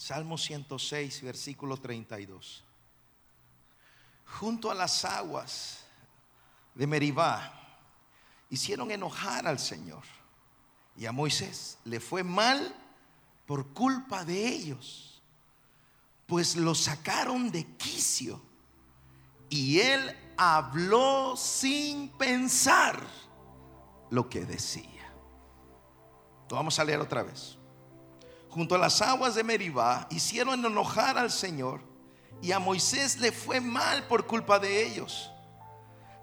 [0.00, 2.64] Salmo 106, versículo 32.
[4.24, 5.84] Junto a las aguas
[6.74, 7.52] de Meribá
[8.48, 10.02] hicieron enojar al Señor.
[10.96, 12.74] Y a Moisés le fue mal
[13.44, 15.22] por culpa de ellos,
[16.26, 18.40] pues lo sacaron de quicio.
[19.50, 23.06] Y él habló sin pensar
[24.08, 25.12] lo que decía.
[26.48, 27.59] Vamos a leer otra vez
[28.50, 31.80] junto a las aguas de Meribá, hicieron enojar al Señor
[32.42, 35.30] y a Moisés le fue mal por culpa de ellos,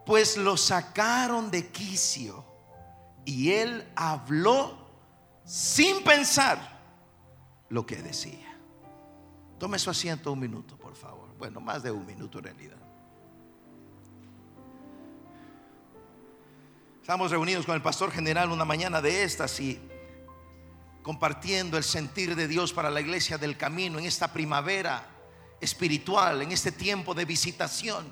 [0.05, 2.45] pues lo sacaron de quicio
[3.25, 4.77] y él habló
[5.45, 6.79] sin pensar
[7.69, 8.57] lo que decía.
[9.57, 11.29] Tome su asiento un minuto, por favor.
[11.37, 12.77] Bueno, más de un minuto en realidad.
[17.01, 19.79] Estamos reunidos con el pastor general una mañana de estas y
[21.07, 25.07] compartiendo el sentir de Dios para la iglesia del camino en esta primavera
[25.61, 28.11] espiritual, en este tiempo de visitación.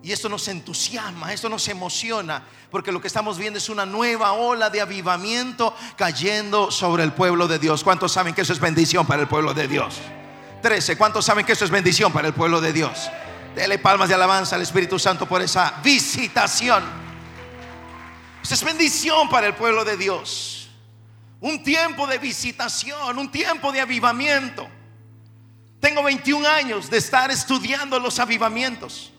[0.00, 4.30] Y esto nos entusiasma, esto nos emociona, porque lo que estamos viendo es una nueva
[4.34, 7.82] ola de avivamiento cayendo sobre el pueblo de Dios.
[7.82, 9.96] ¿Cuántos saben que eso es bendición para el pueblo de Dios?
[10.62, 10.96] 13.
[10.96, 13.10] ¿Cuántos saben que eso es bendición para el pueblo de Dios?
[13.56, 16.84] Dele palmas de alabanza al Espíritu Santo por esa visitación.
[18.40, 20.51] Esa es bendición para el pueblo de Dios
[21.42, 24.68] un tiempo de visitación, un tiempo de avivamiento.
[25.80, 29.12] Tengo 21 años de estar estudiando los avivamientos.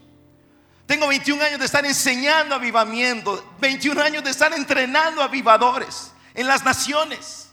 [0.85, 6.63] Tengo 21 años de estar enseñando avivamiento, 21 años de estar entrenando avivadores en las
[6.63, 7.49] naciones.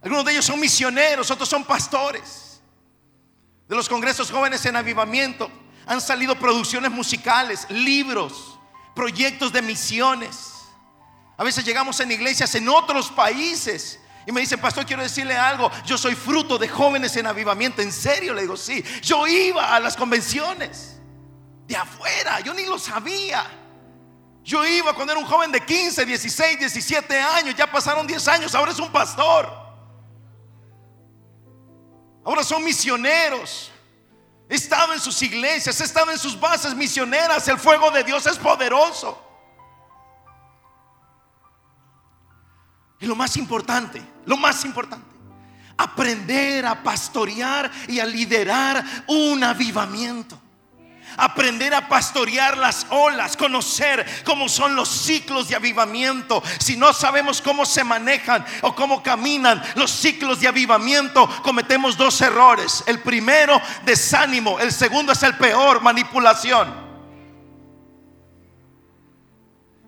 [0.00, 2.60] Algunos de ellos son misioneros, otros son pastores.
[3.68, 5.50] De los congresos jóvenes en avivamiento
[5.86, 8.56] han salido producciones musicales, libros,
[8.94, 10.53] proyectos de misiones.
[11.36, 15.70] A veces llegamos en iglesias en otros países y me dicen, pastor, quiero decirle algo.
[15.84, 17.82] Yo soy fruto de jóvenes en avivamiento.
[17.82, 18.82] En serio, le digo, sí.
[19.02, 20.98] Yo iba a las convenciones
[21.66, 22.40] de afuera.
[22.40, 23.44] Yo ni lo sabía.
[24.42, 27.54] Yo iba cuando era un joven de 15, 16, 17 años.
[27.54, 28.54] Ya pasaron 10 años.
[28.54, 29.50] Ahora es un pastor.
[32.24, 33.70] Ahora son misioneros.
[34.48, 35.78] He estado en sus iglesias.
[35.80, 37.46] He estado en sus bases misioneras.
[37.48, 39.23] El fuego de Dios es poderoso.
[43.00, 45.06] Y lo más importante, lo más importante,
[45.76, 50.40] aprender a pastorear y a liderar un avivamiento.
[51.16, 56.42] Aprender a pastorear las olas, conocer cómo son los ciclos de avivamiento.
[56.58, 62.20] Si no sabemos cómo se manejan o cómo caminan los ciclos de avivamiento, cometemos dos
[62.20, 62.82] errores.
[62.86, 64.58] El primero, desánimo.
[64.58, 66.83] El segundo es el peor, manipulación.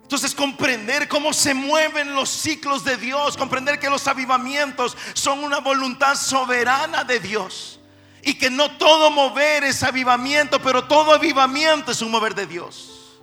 [0.07, 5.59] Entonces comprender cómo se mueven los ciclos de Dios, comprender que los avivamientos son una
[5.59, 7.81] voluntad soberana de Dios
[8.23, 13.19] y que no todo mover es avivamiento, pero todo avivamiento es un mover de Dios.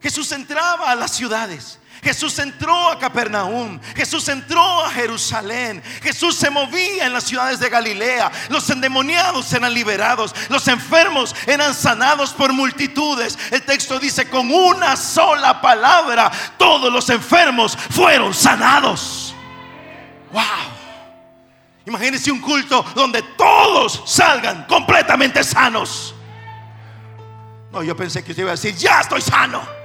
[0.00, 6.50] Jesús entraba a las ciudades Jesús entró a Capernaum, Jesús entró a Jerusalén, Jesús se
[6.50, 12.52] movía en las ciudades de Galilea, los endemoniados eran liberados, los enfermos eran sanados por
[12.52, 13.38] multitudes.
[13.50, 19.34] El texto dice, con una sola palabra, todos los enfermos fueron sanados.
[20.30, 20.42] Wow.
[21.86, 26.14] Imagínense un culto donde todos salgan completamente sanos.
[27.72, 29.83] No, yo pensé que usted iba a decir, ya estoy sano.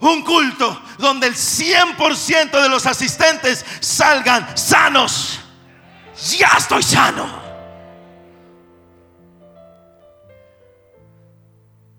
[0.00, 5.40] Un culto donde el 100% de los asistentes salgan sanos.
[6.38, 7.46] Ya estoy sano.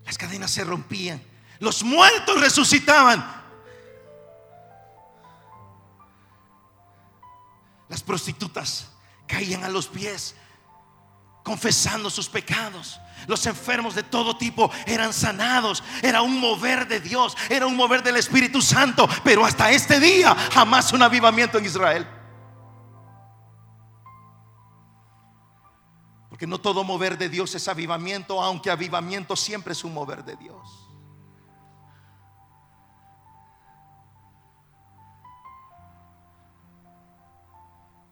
[0.04, 1.22] Las cadenas se rompían.
[1.58, 3.38] Los muertos resucitaban.
[7.88, 8.88] Las prostitutas
[9.26, 10.34] caían a los pies
[11.48, 13.00] confesando sus pecados.
[13.26, 15.82] Los enfermos de todo tipo eran sanados.
[16.02, 19.08] Era un mover de Dios, era un mover del Espíritu Santo.
[19.24, 22.06] Pero hasta este día jamás un avivamiento en Israel.
[26.28, 30.36] Porque no todo mover de Dios es avivamiento, aunque avivamiento siempre es un mover de
[30.36, 30.68] Dios.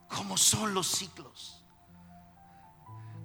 [0.08, 1.55] ¿Cómo son los ciclos?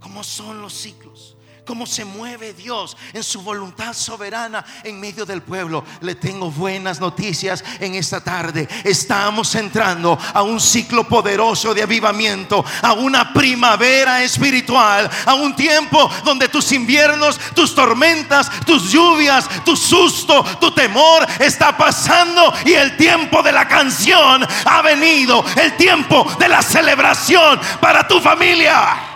[0.01, 1.37] ¿Cómo son los ciclos?
[1.65, 5.85] cómo se mueve Dios en su voluntad soberana en medio del pueblo.
[6.01, 8.67] Le tengo buenas noticias en esta tarde.
[8.83, 16.09] Estamos entrando a un ciclo poderoso de avivamiento, a una primavera espiritual, a un tiempo
[16.25, 22.97] donde tus inviernos, tus tormentas, tus lluvias, tu susto, tu temor está pasando y el
[22.97, 29.10] tiempo de la canción ha venido, el tiempo de la celebración para tu familia.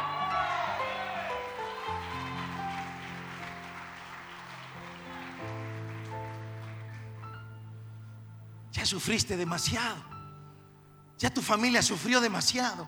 [8.86, 10.04] Sufriste demasiado.
[11.18, 12.88] Ya tu familia sufrió demasiado.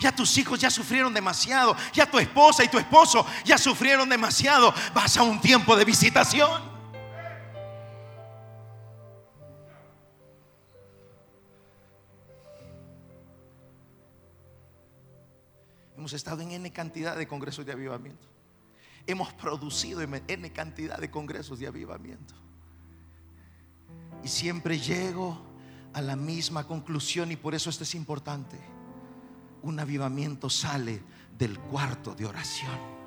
[0.00, 1.76] Ya tus hijos ya sufrieron demasiado.
[1.92, 4.72] Ya tu esposa y tu esposo ya sufrieron demasiado.
[4.94, 6.70] Vas a un tiempo de visitación.
[15.96, 18.26] Hemos estado en N cantidad de congresos de avivamiento.
[19.06, 22.34] Hemos producido N cantidad de congresos de avivamiento.
[24.22, 25.40] Y siempre llego
[25.92, 28.58] a la misma conclusión y por eso esto es importante.
[29.62, 31.02] Un avivamiento sale
[31.36, 33.00] del cuarto de oración.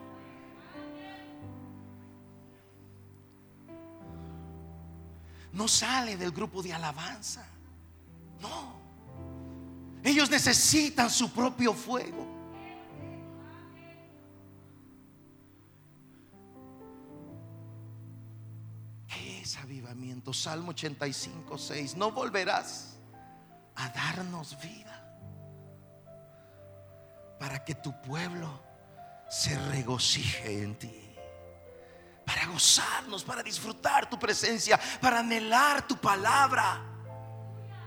[5.53, 7.45] No sale del grupo de alabanza.
[8.41, 8.73] No.
[10.03, 12.42] Ellos necesitan su propio fuego.
[20.31, 21.95] Salmo 85, 6.
[21.97, 22.97] No volverás
[23.75, 25.03] a darnos vida
[27.39, 28.63] para que tu pueblo
[29.27, 31.15] se regocije en ti.
[32.25, 36.92] Para gozarnos, para disfrutar tu presencia, para anhelar tu palabra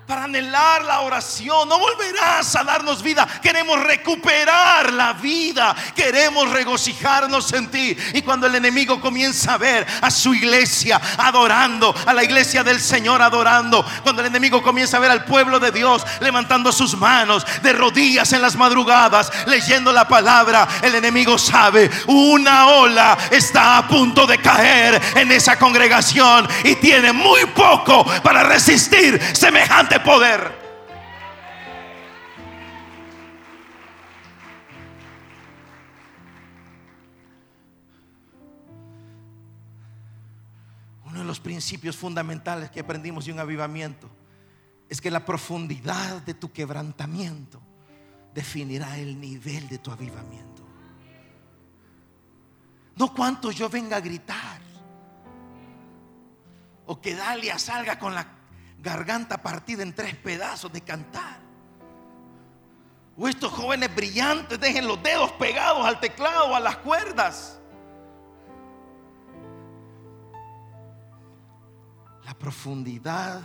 [0.07, 1.69] para anhelar la oración.
[1.69, 3.27] No volverás a darnos vida.
[3.43, 5.75] Queremos recuperar la vida.
[5.95, 7.97] Queremos regocijarnos en ti.
[8.15, 12.81] Y cuando el enemigo comienza a ver a su iglesia adorando, a la iglesia del
[12.81, 17.45] Señor adorando, cuando el enemigo comienza a ver al pueblo de Dios levantando sus manos
[17.63, 23.89] de rodillas en las madrugadas, leyendo la palabra, el enemigo sabe, una ola está a
[23.89, 30.53] punto de caer en esa congregación y tiene muy poco para resistir semejante poder.
[41.05, 44.11] Uno de los principios fundamentales que aprendimos de un avivamiento
[44.89, 47.61] es que la profundidad de tu quebrantamiento
[48.35, 50.63] definirá el nivel de tu avivamiento.
[52.97, 54.61] No cuánto yo venga a gritar
[56.87, 58.36] o que Dalia salga con la
[58.87, 61.41] garganta partida en tres pedazos de cantar.
[63.19, 67.59] O estos jóvenes brillantes dejen los dedos pegados al teclado a las cuerdas.
[72.25, 73.41] La profundidad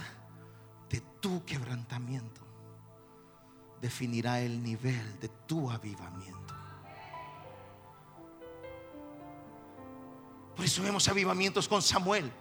[0.90, 2.42] de tu quebrantamiento
[3.82, 6.54] definirá el nivel de tu avivamiento.
[10.56, 12.32] Por eso vemos avivamientos con Samuel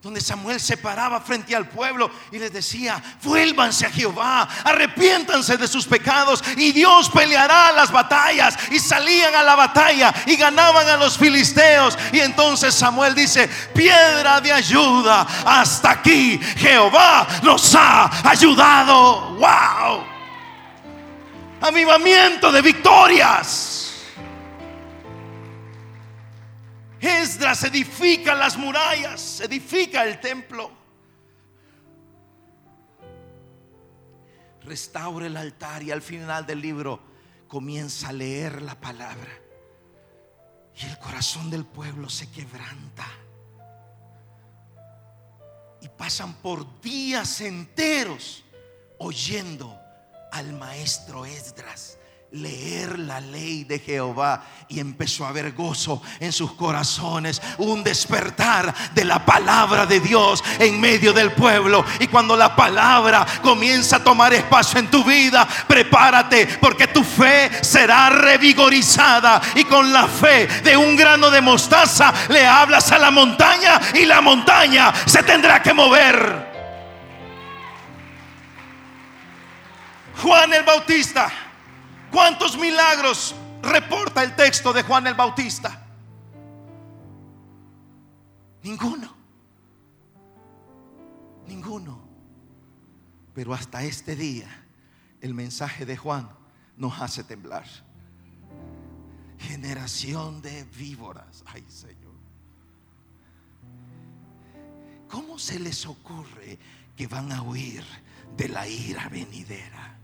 [0.00, 5.66] donde Samuel se paraba frente al pueblo y les decía, vuélvanse a Jehová, arrepiéntanse de
[5.66, 8.56] sus pecados y Dios peleará las batallas.
[8.70, 11.98] Y salían a la batalla y ganaban a los filisteos.
[12.12, 19.34] Y entonces Samuel dice, piedra de ayuda, hasta aquí Jehová nos ha ayudado.
[19.34, 20.04] ¡Wow!
[21.60, 23.67] Avivamiento de victorias.
[27.00, 30.70] Esdras edifica las murallas, edifica el templo.
[34.62, 37.00] Restaura el altar y al final del libro
[37.46, 39.30] comienza a leer la palabra.
[40.74, 43.06] Y el corazón del pueblo se quebranta.
[45.80, 48.44] Y pasan por días enteros
[48.98, 49.78] oyendo
[50.32, 51.98] al maestro Esdras
[52.32, 58.74] leer la ley de Jehová y empezó a haber gozo en sus corazones, un despertar
[58.92, 61.84] de la palabra de Dios en medio del pueblo.
[62.00, 67.50] Y cuando la palabra comienza a tomar espacio en tu vida, prepárate porque tu fe
[67.62, 73.10] será revigorizada y con la fe de un grano de mostaza le hablas a la
[73.10, 76.46] montaña y la montaña se tendrá que mover.
[80.20, 81.47] Juan el Bautista
[82.10, 85.86] ¿Cuántos milagros reporta el texto de Juan el Bautista?
[88.62, 89.14] Ninguno.
[91.46, 92.00] Ninguno.
[93.34, 94.48] Pero hasta este día
[95.20, 96.28] el mensaje de Juan
[96.76, 97.66] nos hace temblar.
[99.38, 101.44] generación de víboras.
[101.46, 102.14] Ay, Señor.
[105.08, 106.58] ¿Cómo se les ocurre
[106.96, 107.84] que van a huir
[108.36, 109.96] de la ira venidera?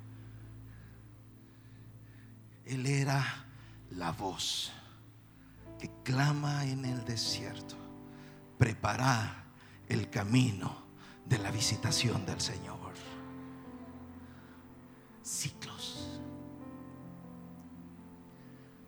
[2.67, 3.45] Él era
[3.91, 4.73] la voz
[5.79, 7.77] que clama en el desierto.
[8.59, 9.45] Preparar
[9.89, 10.85] el camino
[11.27, 12.75] de la visitación del Señor.
[15.23, 16.21] Ciclos.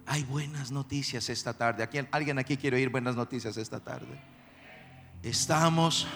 [0.07, 1.89] Hay buenas noticias esta tarde.
[2.13, 4.21] ¿Alguien aquí quiere oír buenas noticias esta tarde?
[5.23, 6.07] Estamos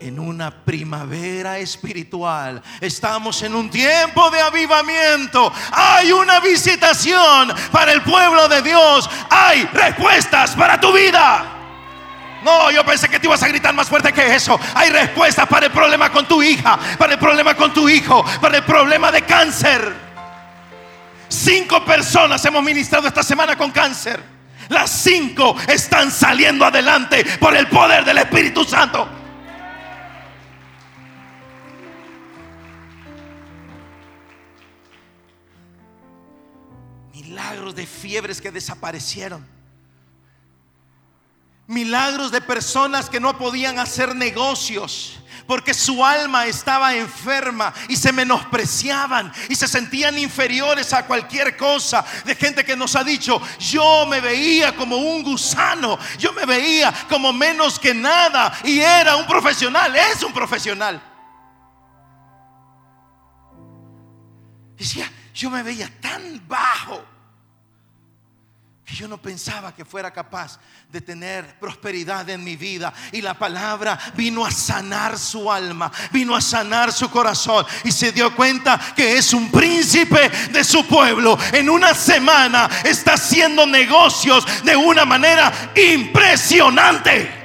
[0.00, 2.62] en una primavera espiritual.
[2.80, 5.52] Estamos en un tiempo de avivamiento.
[5.72, 9.08] Hay una visitación para el pueblo de Dios.
[9.30, 11.44] Hay respuestas para tu vida.
[12.42, 14.58] No, yo pensé que te ibas a gritar más fuerte que eso.
[14.74, 18.58] Hay respuestas para el problema con tu hija, para el problema con tu hijo, para
[18.58, 20.06] el problema de cáncer.
[21.28, 24.22] Cinco personas hemos ministrado esta semana con cáncer.
[24.68, 29.25] Las cinco están saliendo adelante por el poder del Espíritu Santo.
[37.36, 39.46] Milagros de fiebres que desaparecieron
[41.66, 48.12] Milagros de personas que no podían hacer negocios porque su alma estaba enferma y se
[48.12, 52.04] menospreciaban y se sentían inferiores a cualquier cosa.
[52.24, 56.92] De gente que nos ha dicho, yo me veía como un gusano, yo me veía
[57.08, 61.00] como menos que nada y era un profesional, es un profesional.
[64.76, 67.15] Decía, yo me veía tan bajo
[68.94, 72.92] yo no pensaba que fuera capaz de tener prosperidad en mi vida.
[73.10, 77.66] Y la palabra vino a sanar su alma, vino a sanar su corazón.
[77.82, 81.36] Y se dio cuenta que es un príncipe de su pueblo.
[81.52, 87.44] En una semana está haciendo negocios de una manera impresionante.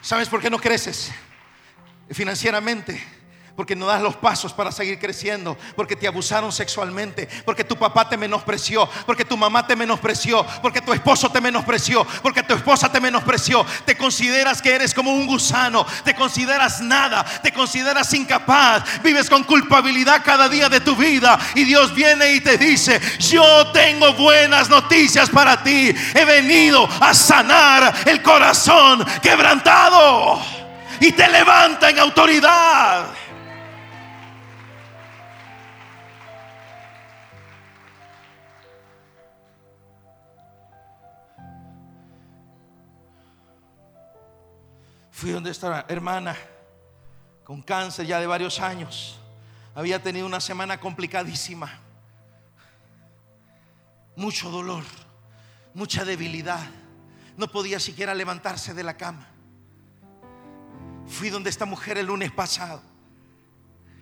[0.00, 1.12] ¿Sabes por qué no creces
[2.10, 3.17] financieramente?
[3.58, 8.08] Porque no das los pasos para seguir creciendo, porque te abusaron sexualmente, porque tu papá
[8.08, 12.88] te menospreció, porque tu mamá te menospreció, porque tu esposo te menospreció, porque tu esposa
[12.92, 13.66] te menospreció.
[13.84, 19.42] Te consideras que eres como un gusano, te consideras nada, te consideras incapaz, vives con
[19.42, 24.70] culpabilidad cada día de tu vida y Dios viene y te dice, yo tengo buenas
[24.70, 30.40] noticias para ti, he venido a sanar el corazón quebrantado
[31.00, 33.06] y te levanta en autoridad.
[45.18, 46.36] Fui donde esta hermana
[47.42, 49.18] con cáncer ya de varios años.
[49.74, 51.80] Había tenido una semana complicadísima.
[54.14, 54.84] Mucho dolor,
[55.74, 56.64] mucha debilidad.
[57.36, 59.26] No podía siquiera levantarse de la cama.
[61.08, 62.80] Fui donde esta mujer el lunes pasado.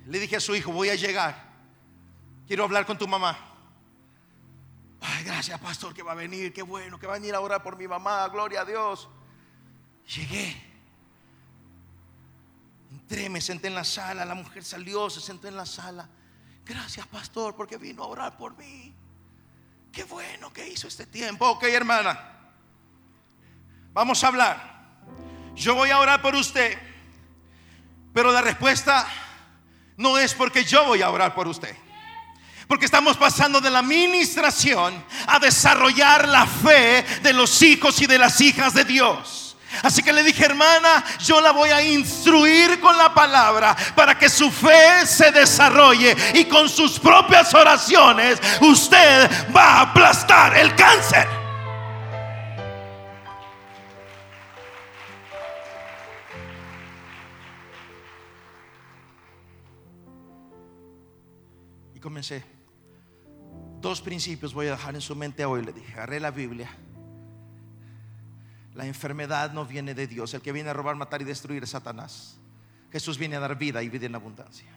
[0.04, 1.50] Le dije a su hijo, voy a llegar.
[2.46, 3.38] Quiero hablar con tu mamá.
[5.00, 6.52] Ay, gracias, pastor, que va a venir.
[6.52, 8.28] Qué bueno, que va a venir a orar por mi mamá.
[8.28, 9.08] Gloria a Dios.
[10.14, 10.75] Llegué.
[13.08, 16.08] Entré, senté en la sala, la mujer salió, se sentó en la sala.
[16.64, 18.92] Gracias, pastor, porque vino a orar por mí.
[19.92, 21.48] Qué bueno que hizo este tiempo.
[21.48, 22.18] Ok, hermana,
[23.92, 24.76] vamos a hablar.
[25.54, 26.76] Yo voy a orar por usted,
[28.12, 29.06] pero la respuesta
[29.96, 31.76] no es porque yo voy a orar por usted.
[32.66, 38.18] Porque estamos pasando de la administración a desarrollar la fe de los hijos y de
[38.18, 39.45] las hijas de Dios.
[39.82, 44.28] Así que le dije, hermana, yo la voy a instruir con la palabra para que
[44.28, 51.26] su fe se desarrolle y con sus propias oraciones usted va a aplastar el cáncer.
[61.94, 62.44] Y comencé.
[63.80, 65.62] Dos principios voy a dejar en su mente hoy.
[65.62, 66.68] Le dije, agarré la Biblia
[68.76, 70.34] la enfermedad no viene de Dios.
[70.34, 72.36] El que viene a robar, matar y destruir es Satanás.
[72.92, 74.68] Jesús viene a dar vida y vida en abundancia.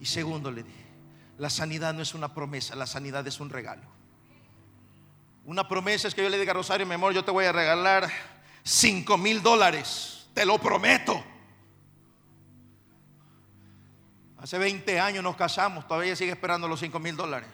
[0.00, 0.84] Y segundo le dije,
[1.38, 3.84] la sanidad no es una promesa, la sanidad es un regalo.
[5.44, 7.52] Una promesa es que yo le diga a Rosario, mi amor, yo te voy a
[7.52, 8.10] regalar
[8.64, 11.22] 5 mil dólares, te lo prometo.
[14.38, 17.48] Hace 20 años nos casamos, todavía sigue esperando los 5 mil dólares.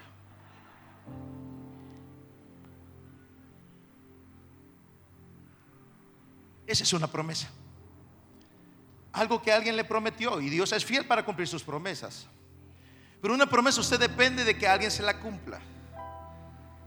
[6.71, 7.49] Esa es una promesa.
[9.13, 12.29] algo que alguien le prometió y Dios es fiel para cumplir sus promesas.
[13.21, 15.61] Pero una promesa usted depende de que alguien se la cumpla.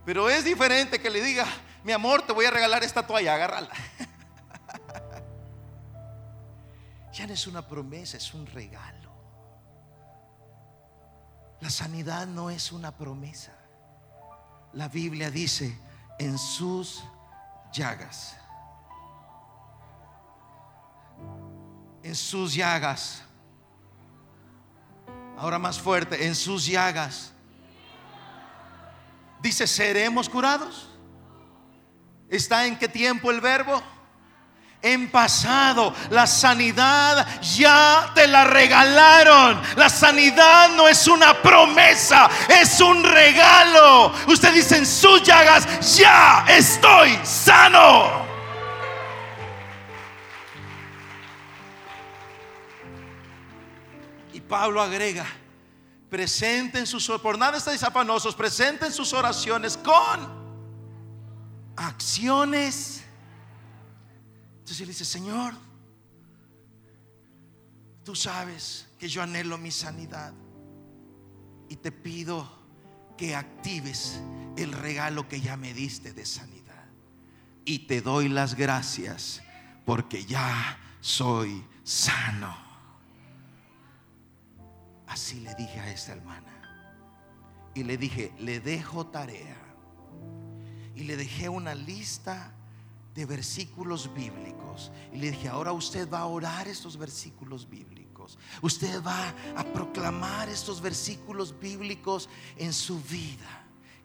[0.06, 1.46] Pero es diferente que le diga,
[1.84, 3.72] mi amor, te voy a regalar esta toalla, agárrala.
[7.12, 9.12] ya no es una promesa, es un regalo.
[11.60, 13.52] La sanidad no es una promesa.
[14.72, 15.78] La Biblia dice,
[16.20, 17.04] en sus
[17.74, 18.38] llagas.
[22.04, 23.24] En sus llagas.
[25.38, 27.32] Ahora más fuerte, en sus llagas.
[29.42, 30.90] Dice, ¿seremos curados?
[32.30, 33.82] ¿Está en qué tiempo el verbo?
[34.82, 39.62] En pasado, la sanidad ya te la regalaron.
[39.78, 44.14] La sanidad no es una promesa, es un regalo.
[44.28, 48.23] Usted dice en sus llagas, ya estoy sano.
[54.48, 55.26] Pablo agrega,
[56.10, 60.44] presenten sus por nada estáis afanosos, presenten sus oraciones con
[61.76, 63.04] acciones
[64.64, 65.54] entonces él dice, Señor,
[68.06, 70.34] tú sabes que yo anhelo mi sanidad
[71.68, 72.50] y te pido
[73.18, 74.22] que actives
[74.56, 76.86] el regalo que ya me diste de sanidad.
[77.66, 79.44] Y te doy las gracias
[79.84, 82.56] porque ya soy sano.
[85.08, 86.54] Así le dije a esta hermana.
[87.74, 89.58] Y le dije, le dejo tarea.
[90.96, 92.54] Y le dejé una lista
[93.16, 94.92] de versículos bíblicos.
[95.12, 98.38] Y le dije, ahora usted va a orar estos versículos bíblicos.
[98.62, 103.63] Usted va a proclamar estos versículos bíblicos en su vida.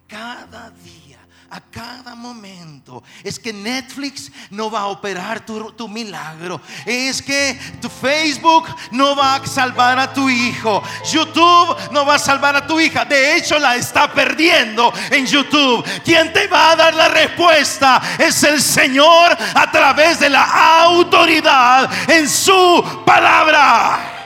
[0.09, 1.19] Cada día
[1.51, 3.03] a cada momento.
[3.25, 6.61] Es que Netflix no va a operar tu, milagro.
[6.85, 10.83] Es que tu Facebook no va a salvar a tu hijo.
[11.11, 13.05] YouTube no va a salvar a tu hija.
[13.05, 15.85] De hecho, la está perdiendo en YouTube.
[16.05, 21.91] Quien te va a dar la respuesta es el Señor a través de la autoridad
[22.11, 24.18] en su palabra.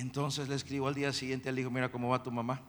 [0.00, 2.60] Entonces le escribo al día siguiente, le digo, mira cómo va tu mamá.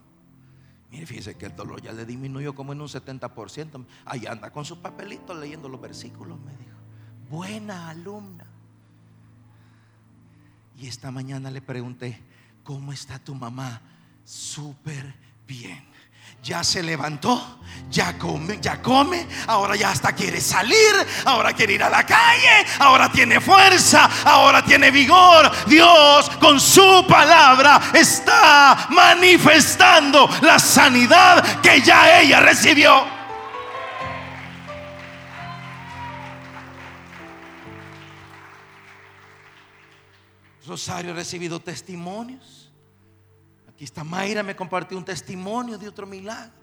[0.91, 3.85] Mire, fíjese que el dolor ya le disminuyó como en un 70%.
[4.05, 6.77] Ahí anda con su papelito leyendo los versículos, me dijo.
[7.29, 8.45] Buena alumna.
[10.77, 12.19] Y esta mañana le pregunté,
[12.63, 13.81] ¿cómo está tu mamá?
[14.25, 15.15] Súper
[15.47, 15.90] bien
[16.43, 20.93] ya se levantó, ya come, ya come, ahora ya hasta quiere salir,
[21.25, 25.51] ahora quiere ir a la calle, ahora tiene fuerza, ahora tiene vigor.
[25.67, 33.05] Dios con su palabra está manifestando la sanidad que ya ella recibió.
[40.65, 42.60] Rosario ha recibido testimonios
[43.81, 46.53] y esta Mayra me compartió un testimonio de otro milagro.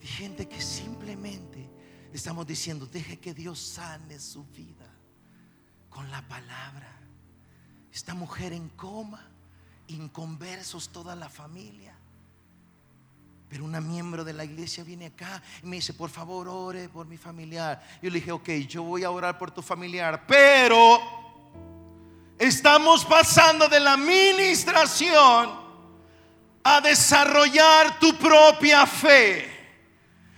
[0.00, 1.70] De gente que simplemente
[2.12, 4.92] estamos diciendo, deje que Dios sane su vida
[5.88, 6.98] con la palabra.
[7.92, 9.24] Esta mujer en coma,
[9.86, 11.94] inconversos toda la familia.
[13.48, 17.06] Pero una miembro de la iglesia viene acá y me dice, por favor, ore por
[17.06, 17.80] mi familiar.
[18.02, 20.98] Yo le dije, ok, yo voy a orar por tu familiar, pero
[22.42, 25.52] Estamos pasando de la administración
[26.64, 29.48] a desarrollar tu propia fe.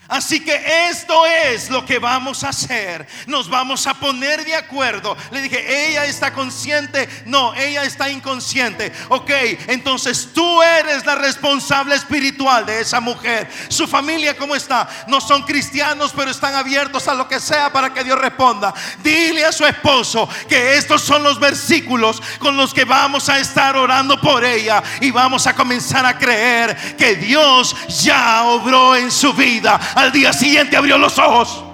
[0.08, 3.06] Así que esto es lo que vamos a hacer.
[3.26, 5.16] Nos vamos a poner de acuerdo.
[5.30, 7.08] Le dije, ella está consciente.
[7.24, 8.92] No, ella está inconsciente.
[9.08, 9.30] Ok,
[9.66, 13.48] entonces tú eres la responsable espiritual de esa mujer.
[13.68, 14.86] Su familia, ¿cómo está?
[15.08, 18.74] No son cristianos, pero están abiertos a lo que sea para que Dios responda.
[19.02, 23.74] Dile a su esposo que estos son los versículos con los que vamos a estar
[23.74, 24.82] orando por ella.
[25.00, 30.32] Y vamos a comenzar a creer que Dios ya obró en su vida al día
[30.32, 31.64] siguiente abrió los ojos.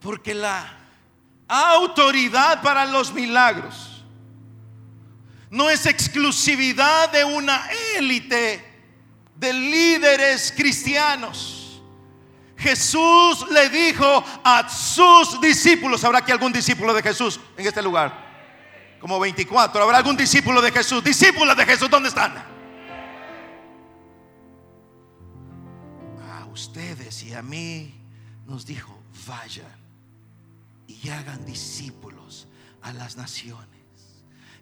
[0.00, 0.72] Porque la
[1.48, 4.04] autoridad para los milagros
[5.50, 8.64] no es exclusividad de una élite
[9.34, 11.55] de líderes cristianos.
[12.56, 18.26] Jesús le dijo a sus discípulos, ¿habrá aquí algún discípulo de Jesús en este lugar?
[19.00, 21.04] Como 24, ¿habrá algún discípulo de Jesús?
[21.04, 22.34] Discípulos de Jesús, ¿dónde están?
[26.28, 27.94] Ah, ustedes y a mí,
[28.46, 29.66] nos dijo, vayan
[30.86, 32.46] y hagan discípulos
[32.82, 33.75] a las naciones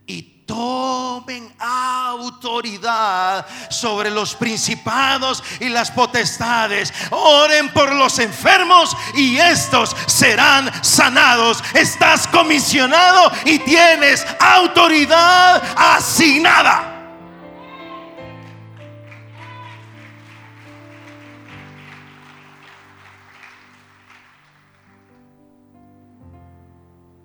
[0.06, 6.92] y tomen autoridad sobre los principados y las potestades.
[7.10, 11.62] Oren por los enfermos y estos serán sanados.
[11.74, 16.90] Estás comisionado y tienes autoridad asignada.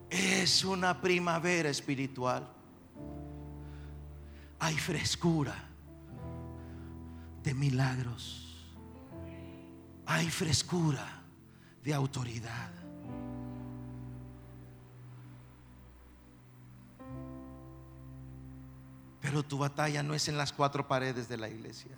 [0.09, 2.58] Es una primavera espiritual
[4.59, 5.55] hay frescura
[7.43, 8.45] de milagros.
[10.05, 11.05] Hay frescura
[11.83, 12.69] de autoridad.
[19.21, 21.91] Pero tu batalla no es en las cuatro paredes de la iglesia.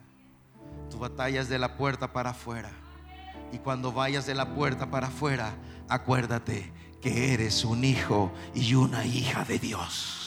[0.90, 2.72] Tu batalla es de la puerta para afuera.
[3.52, 5.54] Y cuando vayas de la puerta para afuera,
[5.88, 6.72] acuérdate
[7.02, 10.21] que eres un hijo y una hija de Dios.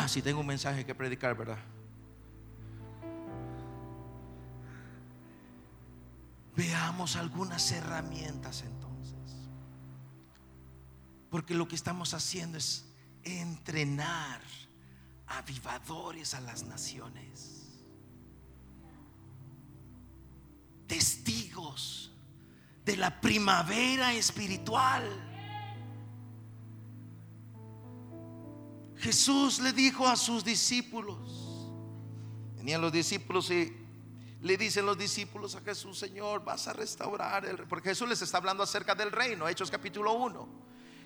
[0.00, 1.58] Ah, si tengo un mensaje que predicar, ¿verdad?
[6.54, 9.48] Veamos algunas herramientas entonces.
[11.28, 12.86] Porque lo que estamos haciendo es
[13.24, 14.40] entrenar
[15.26, 17.80] avivadores a las naciones.
[20.86, 22.12] Testigos
[22.84, 25.27] de la primavera espiritual.
[28.98, 31.18] Jesús le dijo a sus discípulos,
[32.56, 33.72] venían los discípulos y
[34.40, 38.38] le dicen los discípulos a Jesús, Señor, vas a restaurar el porque Jesús les está
[38.38, 40.48] hablando acerca del reino, Hechos capítulo 1.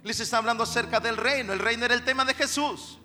[0.04, 2.98] Les está hablando acerca del reino, el reino era el tema de Jesús.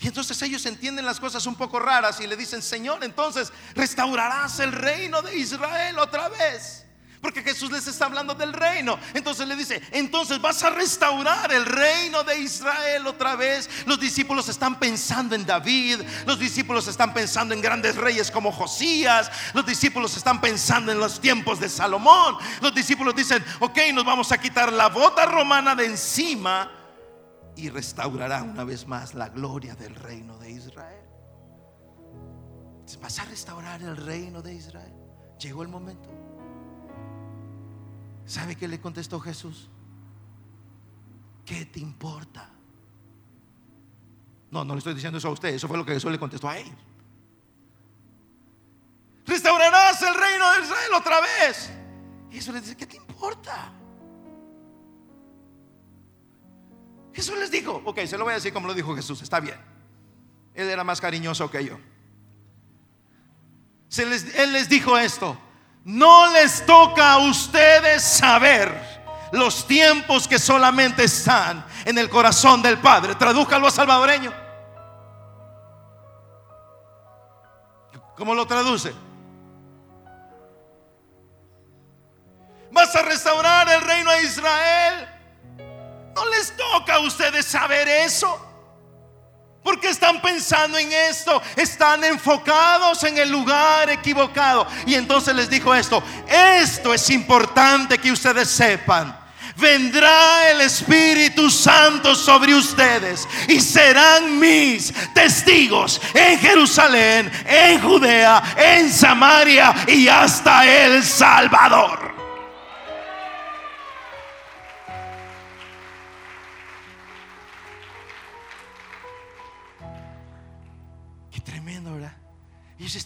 [0.00, 4.60] Y entonces ellos entienden las cosas un poco raras y le dicen, Señor, entonces restaurarás
[4.60, 6.87] el reino de Israel otra vez.
[7.20, 8.98] Porque Jesús les está hablando del reino.
[9.14, 13.68] Entonces le dice, entonces vas a restaurar el reino de Israel otra vez.
[13.86, 16.00] Los discípulos están pensando en David.
[16.26, 19.30] Los discípulos están pensando en grandes reyes como Josías.
[19.54, 22.36] Los discípulos están pensando en los tiempos de Salomón.
[22.60, 26.70] Los discípulos dicen, ok, nos vamos a quitar la bota romana de encima
[27.56, 31.02] y restaurará una vez más la gloria del reino de Israel.
[33.02, 34.94] Vas a restaurar el reino de Israel.
[35.38, 36.08] Llegó el momento.
[38.28, 39.70] ¿Sabe qué le contestó Jesús?
[41.46, 42.50] ¿Qué te importa?
[44.50, 46.46] No, no le estoy diciendo eso a usted, eso fue lo que Jesús le contestó
[46.46, 46.76] a ellos.
[49.24, 51.70] Restaurarás el reino de Israel otra vez.
[52.30, 53.72] Y eso les dice, ¿qué te importa?
[57.14, 59.58] Jesús les dijo, ok, se lo voy a decir como lo dijo Jesús, está bien.
[60.52, 61.78] Él era más cariñoso que yo.
[63.88, 65.38] Se les, él les dijo esto,
[65.88, 69.00] no les toca a ustedes saber
[69.32, 73.14] los tiempos que solamente están en el corazón del Padre.
[73.14, 74.30] Tradújalo a salvadoreño.
[78.18, 78.92] ¿Cómo lo traduce?
[82.70, 85.08] ¿Vas a restaurar el reino a Israel?
[86.14, 88.47] No les toca a ustedes saber eso.
[89.68, 94.66] Porque están pensando en esto, están enfocados en el lugar equivocado.
[94.86, 99.14] Y entonces les dijo esto, esto es importante que ustedes sepan.
[99.56, 108.90] Vendrá el Espíritu Santo sobre ustedes y serán mis testigos en Jerusalén, en Judea, en
[108.90, 112.07] Samaria y hasta el Salvador.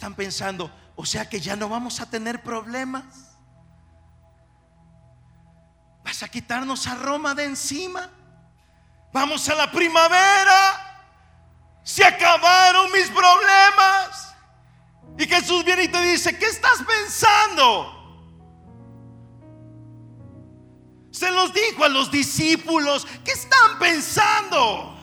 [0.02, 3.04] Están pensando, o sea que ya no vamos a tener problemas.
[6.04, 8.10] Vas a quitarnos a Roma de encima.
[9.12, 11.04] Vamos a la primavera.
[11.84, 14.34] Se acabaron mis problemas.
[15.16, 18.00] Y Jesús viene y te dice, ¿qué estás pensando?
[21.12, 24.98] Se los dijo a los discípulos, ¿qué están pensando?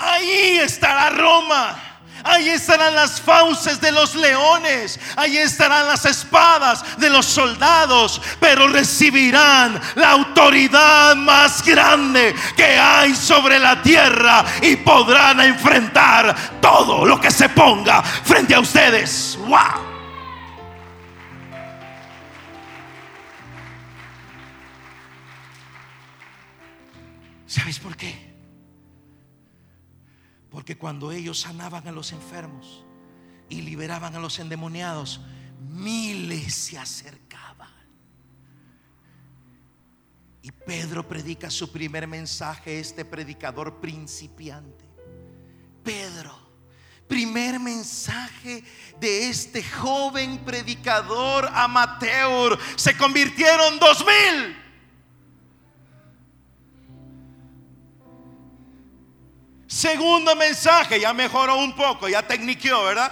[0.00, 1.93] Ahí estará Roma.
[2.24, 4.98] Ahí estarán las fauces de los leones.
[5.14, 8.20] Ahí estarán las espadas de los soldados.
[8.40, 14.42] Pero recibirán la autoridad más grande que hay sobre la tierra.
[14.62, 19.38] Y podrán enfrentar todo lo que se ponga frente a ustedes.
[19.40, 19.94] ¡Wow!
[27.46, 28.23] ¿Sabes por qué?
[30.54, 32.84] Porque cuando ellos sanaban a los enfermos
[33.48, 35.20] y liberaban a los endemoniados,
[35.58, 37.72] miles se acercaban.
[40.42, 44.84] Y Pedro predica su primer mensaje, este predicador principiante.
[45.82, 46.38] Pedro,
[47.08, 48.62] primer mensaje
[49.00, 54.63] de este joven predicador amateur, se convirtieron dos mil.
[59.74, 63.10] Segundo mensaje, ya mejoró un poco, ya tecniqueó, ¿verdad?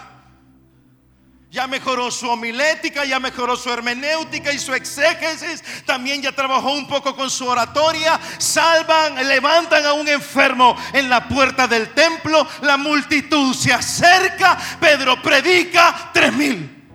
[1.50, 6.86] ya mejoró su homilética, ya mejoró su hermenéutica y su exégesis, también ya trabajó un
[6.86, 12.76] poco con su oratoria, salvan, levantan a un enfermo en la puerta del templo, la
[12.76, 16.88] multitud se acerca, Pedro predica tres mil,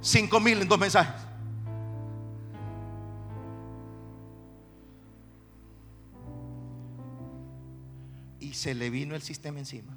[0.00, 1.27] cinco mil en dos mensajes.
[8.58, 9.96] Se le vino el sistema encima.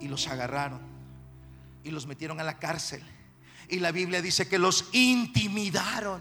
[0.00, 0.80] Y los agarraron
[1.82, 3.02] y los metieron a la cárcel.
[3.68, 6.20] Y la Biblia dice que los intimidaron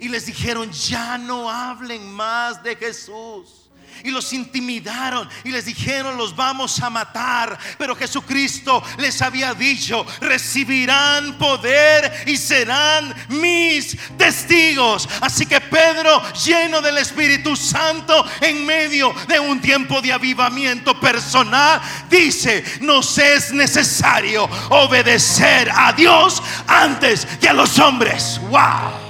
[0.00, 3.61] y les dijeron, ya no hablen más de Jesús
[4.04, 7.58] y los intimidaron y les dijeron los vamos a matar.
[7.78, 15.08] Pero Jesucristo les había dicho, recibirán poder y serán mis testigos.
[15.20, 21.80] Así que Pedro, lleno del Espíritu Santo, en medio de un tiempo de avivamiento personal,
[22.10, 28.40] dice, nos es necesario obedecer a Dios antes que a los hombres.
[28.50, 29.01] Wow.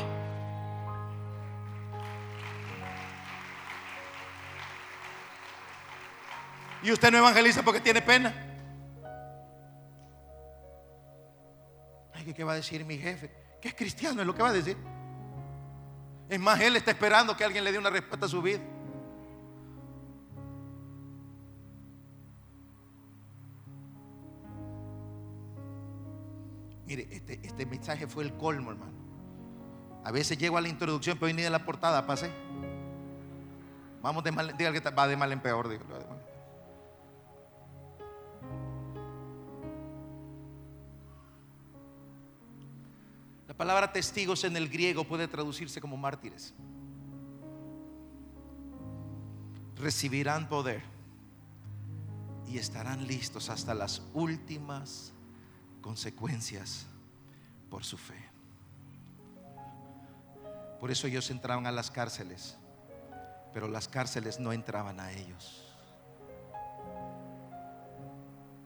[6.83, 8.35] Y usted no evangeliza porque tiene pena.
[12.13, 13.31] Ay, ¿qué va a decir mi jefe?
[13.61, 14.77] Que es cristiano, es lo que va a decir.
[16.29, 18.61] Es más, él está esperando que alguien le dé una respuesta a su vida.
[26.87, 28.93] Mire, este, este mensaje fue el colmo, hermano.
[30.05, 32.31] A veces llego a la introducción, pero hoy ni de la portada pasé.
[34.03, 35.69] Vamos de mal, diga que va de mal en peor.
[35.69, 36.32] La
[43.63, 46.53] palabra testigos en el griego puede traducirse como mártires.
[49.77, 50.83] Recibirán poder
[52.49, 55.13] y estarán listos hasta las últimas
[55.81, 56.87] consecuencias
[57.71, 58.21] por su fe.
[60.81, 62.57] Por eso ellos entraban a las cárceles,
[63.55, 65.73] pero las cárceles no entraban a ellos.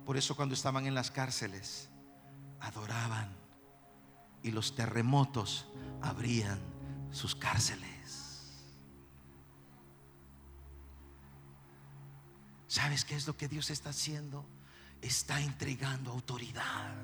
[0.07, 1.91] Por eso cuando estaban en las cárceles,
[2.61, 3.36] adoraban
[4.47, 5.67] y los terremotos
[6.01, 6.61] abrían
[7.11, 8.53] sus cárceles.
[12.69, 14.47] ¿Sabes qué es lo que Dios está haciendo?
[15.03, 16.95] Está entregando autoridad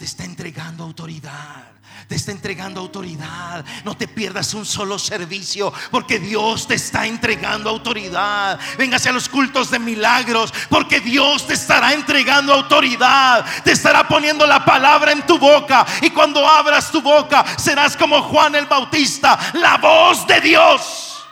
[0.00, 1.62] te está entregando autoridad.
[2.08, 3.62] Te está entregando autoridad.
[3.84, 8.58] No te pierdas un solo servicio porque Dios te está entregando autoridad.
[8.78, 13.44] Véngase a los cultos de milagros porque Dios te estará entregando autoridad.
[13.62, 18.22] Te estará poniendo la palabra en tu boca y cuando abras tu boca serás como
[18.22, 21.26] Juan el Bautista, la voz de Dios.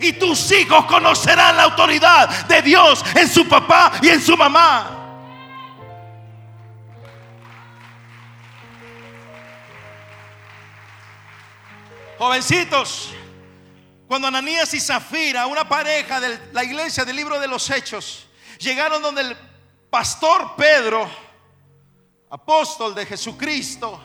[0.00, 5.01] Y tus hijos conocerán la autoridad de Dios en su papá y en su mamá.
[12.22, 13.12] Jovencitos,
[14.06, 18.28] cuando Ananías y Zafira, una pareja de la iglesia del libro de los Hechos,
[18.60, 19.36] llegaron donde el
[19.90, 21.10] pastor Pedro,
[22.30, 24.00] apóstol de Jesucristo,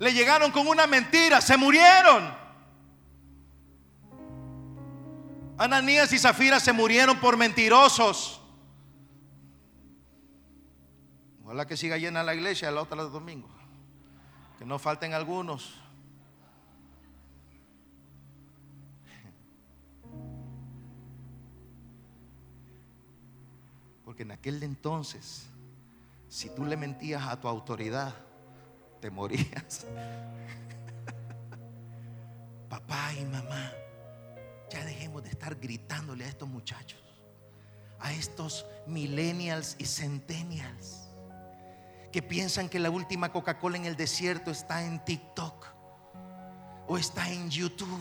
[0.00, 2.34] le llegaron con una mentira, se murieron.
[5.56, 8.40] Ananías y Zafira se murieron por mentirosos.
[11.44, 13.48] Ojalá que siga llena la iglesia el otro domingo.
[14.58, 15.83] Que no falten algunos.
[24.14, 25.46] Porque en aquel entonces,
[26.28, 28.14] si tú le mentías a tu autoridad,
[29.00, 29.84] te morías.
[32.68, 33.72] Papá y mamá,
[34.70, 37.02] ya dejemos de estar gritándole a estos muchachos,
[37.98, 41.08] a estos millennials y centennials,
[42.12, 45.66] que piensan que la última Coca-Cola en el desierto está en TikTok
[46.86, 48.00] o está en YouTube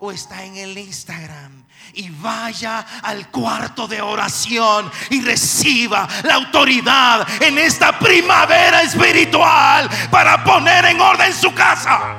[0.00, 1.64] o está en el Instagram.
[1.94, 10.42] Y vaya al cuarto de oración y reciba la autoridad en esta primavera espiritual para
[10.44, 12.14] poner en orden su casa.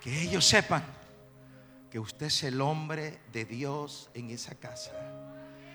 [0.00, 0.84] Que ellos sepan
[1.90, 4.92] que usted es el hombre de Dios en esa casa.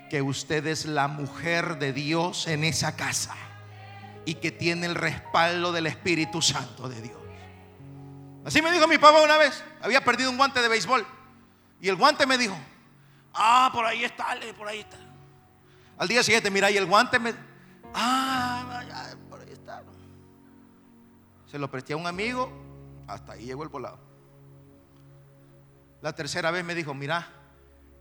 [0.10, 3.36] Que usted es la mujer de Dios en esa casa
[4.26, 7.24] y que tiene el respaldo del Espíritu Santo de Dios.
[8.46, 9.64] Así me dijo mi papá una vez.
[9.82, 11.06] Había perdido un guante de béisbol.
[11.80, 12.56] Y el guante me dijo,
[13.34, 14.98] ah, por ahí está, por ahí está.
[15.98, 17.34] Al día siguiente, mira, y el guante me...
[17.94, 18.82] Ah,
[19.30, 19.84] por ahí está.
[21.46, 22.52] Se lo presté a un amigo,
[23.08, 24.00] hasta ahí llegó el volado.
[26.02, 27.30] La tercera vez me dijo, mira,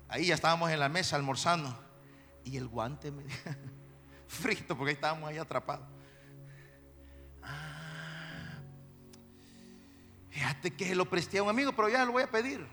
[0.08, 1.76] ahí ya estábamos en la mesa almorzando.
[2.44, 3.50] Y el guante me dijo,
[4.26, 5.86] frito, porque ahí estábamos ahí atrapados.
[10.32, 12.66] Fíjate que lo presté a un amigo, pero ya lo voy a pedir.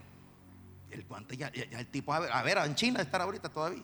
[0.90, 3.84] El guante ya, el tipo, a ver, a ver, en China estar ahorita todavía.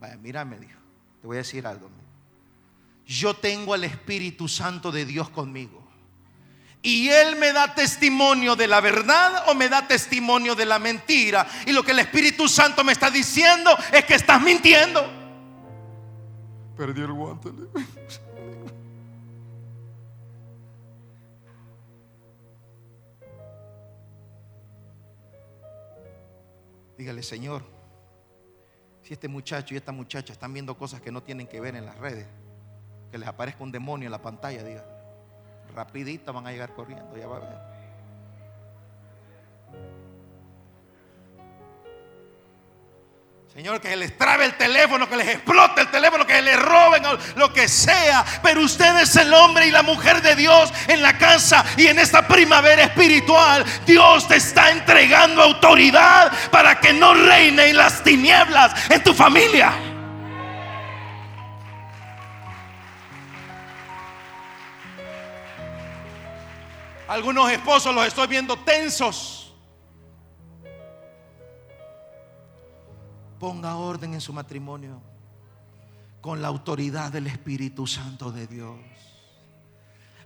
[0.00, 0.78] Vaya, mira, me dijo,
[1.20, 1.88] te voy a decir algo.
[3.06, 5.86] Yo tengo al Espíritu Santo de Dios conmigo.
[6.82, 11.46] Y Él me da testimonio de la verdad o me da testimonio de la mentira.
[11.66, 15.00] Y lo que el Espíritu Santo me está diciendo es que estás mintiendo.
[16.76, 17.50] Perdí el guante.
[26.98, 27.62] Dígale, Señor,
[29.02, 31.86] si este muchacho y esta muchacha están viendo cosas que no tienen que ver en
[31.86, 32.26] las redes,
[33.12, 34.88] que les aparezca un demonio en la pantalla, dígale,
[35.72, 37.77] rapidito van a llegar corriendo, ya va a ver.
[43.58, 47.02] Señor, que les trabe el teléfono, que les explote el teléfono, que les roben
[47.34, 48.24] lo que sea.
[48.40, 51.98] Pero usted es el hombre y la mujer de Dios en la casa y en
[51.98, 53.64] esta primavera espiritual.
[53.84, 59.72] Dios te está entregando autoridad para que no reinen las tinieblas en tu familia.
[67.08, 69.47] Algunos esposos los estoy viendo tensos
[73.38, 75.00] Ponga orden en su matrimonio
[76.20, 78.78] con la autoridad del Espíritu Santo de Dios.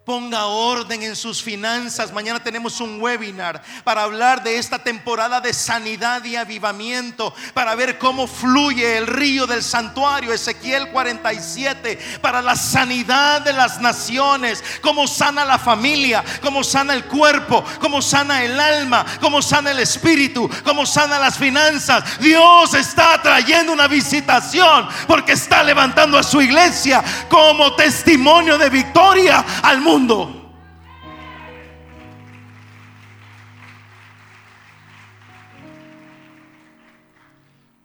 [0.05, 2.13] Ponga orden en sus finanzas.
[2.13, 7.99] Mañana tenemos un webinar para hablar de esta temporada de sanidad y avivamiento, para ver
[7.99, 15.07] cómo fluye el río del santuario, Ezequiel 47, para la sanidad de las naciones, cómo
[15.07, 20.51] sana la familia, cómo sana el cuerpo, cómo sana el alma, cómo sana el espíritu,
[20.65, 22.19] cómo sana las finanzas.
[22.19, 29.45] Dios está trayendo una visitación porque está levantando a su iglesia como testimonio de victoria
[29.63, 30.39] al mundo mundo.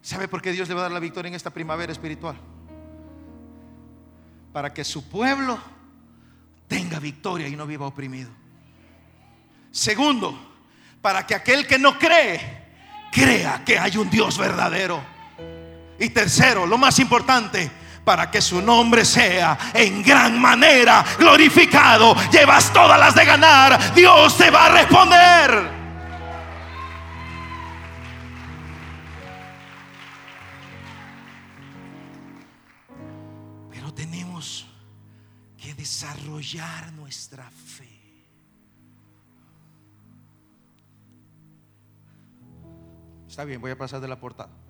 [0.00, 2.36] ¿Sabe por qué Dios le va a dar la victoria en esta primavera espiritual?
[4.54, 5.58] Para que su pueblo
[6.66, 8.30] tenga victoria y no viva oprimido.
[9.70, 10.56] Segundo,
[11.02, 12.40] para que aquel que no cree,
[13.12, 15.02] crea que hay un Dios verdadero.
[15.98, 17.70] Y tercero, lo más importante,
[18.08, 22.16] para que su nombre sea en gran manera glorificado.
[22.32, 25.70] Llevas todas las de ganar, Dios te va a responder.
[33.70, 34.66] Pero tenemos
[35.58, 37.84] que desarrollar nuestra fe.
[43.28, 44.67] Está bien, voy a pasar de la portada.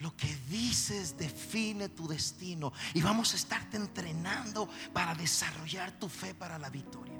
[0.00, 2.72] Lo que dices define tu destino.
[2.94, 7.18] Y vamos a estarte entrenando para desarrollar tu fe para la victoria.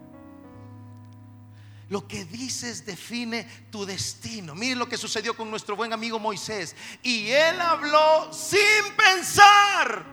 [1.89, 4.55] Lo que dices define tu destino.
[4.55, 6.77] Mire lo que sucedió con nuestro buen amigo Moisés.
[7.03, 10.05] Y él habló sin pensar.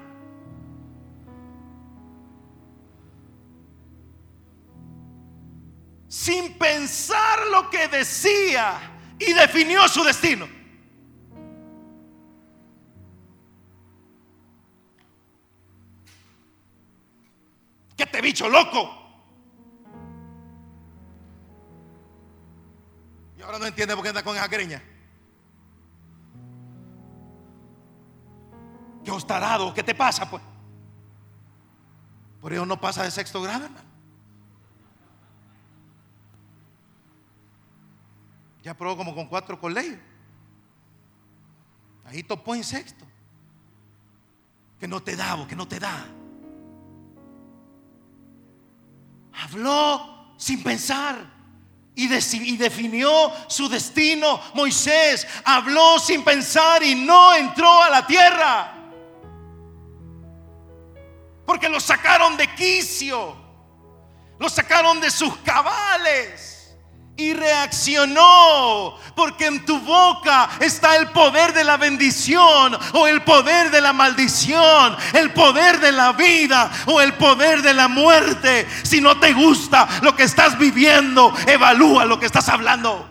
[6.08, 8.80] Sin pensar lo que decía.
[9.20, 10.65] Y definió su destino.
[18.26, 18.90] Bicho loco?
[23.38, 24.82] Y ahora no entiende por qué anda con esa greña.
[29.04, 29.74] ¿Qué ostarado?
[29.74, 30.42] ¿Qué te pasa, pues?
[32.42, 33.86] Por eso no pasa de sexto grado, hermano.
[38.64, 40.00] Ya probó como con cuatro colegios.
[42.06, 43.06] Ahí topó en sexto.
[44.80, 46.06] Que no te da, que no te da.
[49.42, 51.18] Habló sin pensar
[51.96, 52.08] y,
[52.58, 54.42] definió su destino.
[54.54, 58.74] Moisés habló sin pensar y no entró a la tierra.
[61.46, 63.36] Porque lo sacaron de quicio.
[64.38, 66.55] Lo sacaron de sus cabales
[67.18, 73.72] y reaccionó, porque en tu boca está el poder de la bendición o el poder
[73.72, 78.68] de la maldición, el poder de la vida o el poder de la muerte.
[78.84, 83.10] Si no te gusta lo que estás viviendo, evalúa lo que estás hablando.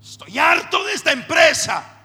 [0.00, 1.97] Estoy harto de esta empresa.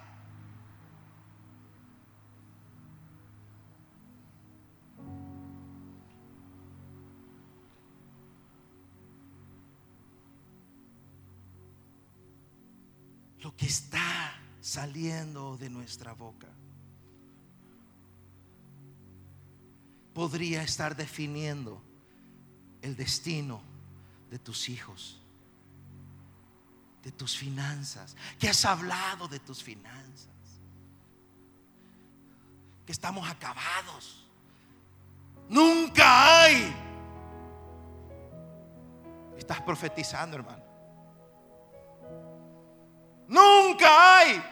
[13.58, 16.48] Que está saliendo de nuestra boca
[20.14, 21.82] podría estar definiendo
[22.82, 23.62] el destino
[24.30, 25.20] de tus hijos,
[27.04, 28.16] de tus finanzas.
[28.40, 30.30] Que has hablado de tus finanzas.
[32.86, 34.28] Que estamos acabados.
[35.50, 36.74] Nunca hay.
[39.38, 40.63] Estás profetizando, hermano.
[43.34, 44.44] Nunca hay.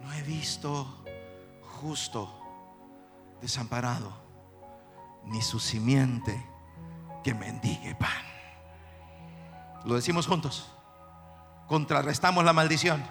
[0.00, 1.04] No he visto
[1.80, 2.32] justo
[3.40, 4.12] desamparado,
[5.24, 6.40] ni su simiente
[7.24, 8.10] que mendigue pan.
[9.84, 10.70] Lo decimos juntos.
[11.66, 13.02] Contrarrestamos la maldición.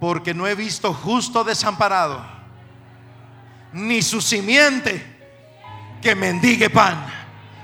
[0.00, 2.24] Porque no he visto justo desamparado,
[3.72, 5.19] ni su simiente
[6.00, 7.06] que mendigue pan.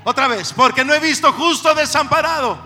[0.03, 2.57] Otra vez, porque no he visto justo desamparado,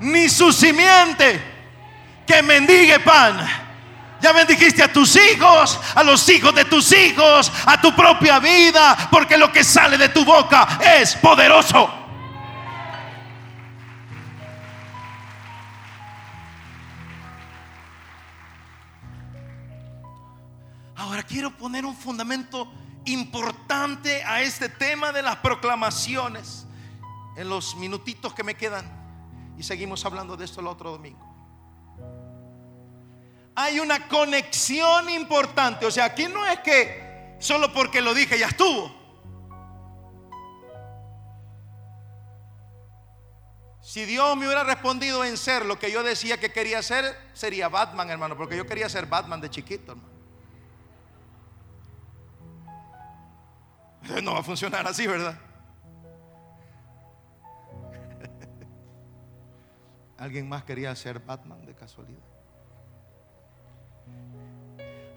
[0.00, 1.40] ni su simiente
[2.26, 3.46] que mendigue pan.
[4.20, 8.96] Ya bendijiste a tus hijos, a los hijos de tus hijos, a tu propia vida,
[9.10, 11.92] porque lo que sale de tu boca es poderoso.
[20.96, 22.72] Ahora quiero poner un fundamento
[23.04, 26.66] importante a este tema de las proclamaciones
[27.36, 29.00] en los minutitos que me quedan.
[29.58, 31.28] Y seguimos hablando de esto el otro domingo.
[33.54, 35.86] Hay una conexión importante.
[35.86, 39.02] O sea, aquí no es que solo porque lo dije ya estuvo.
[43.82, 47.68] Si Dios me hubiera respondido en ser lo que yo decía que quería ser, sería
[47.68, 50.11] Batman, hermano, porque yo quería ser Batman de chiquito, hermano.
[54.22, 55.38] No va a funcionar así, ¿verdad?
[60.18, 62.22] ¿Alguien más quería ser Batman de casualidad?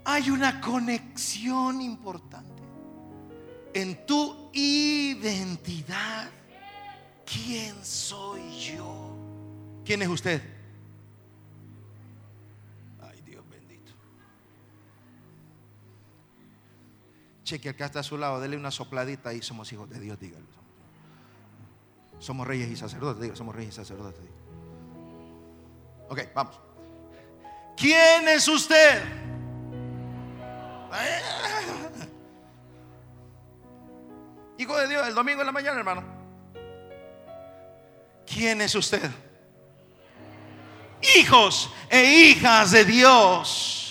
[0.04, 2.62] Hay una conexión importante
[3.74, 6.30] en tu identidad.
[7.24, 9.16] ¿Quién soy yo?
[9.84, 10.55] ¿Quién es usted?
[17.46, 20.44] Cheque acá está a su lado, dele una sopladita y somos hijos de Dios, dígalo.
[22.18, 24.20] Somos reyes y sacerdotes, diga, somos reyes y sacerdotes.
[26.08, 26.58] Ok, vamos.
[27.76, 29.00] ¿Quién es usted?
[34.58, 36.02] Hijo de Dios, el domingo en la mañana, hermano.
[38.26, 39.08] ¿Quién es usted?
[41.16, 43.85] Hijos e hijas de Dios.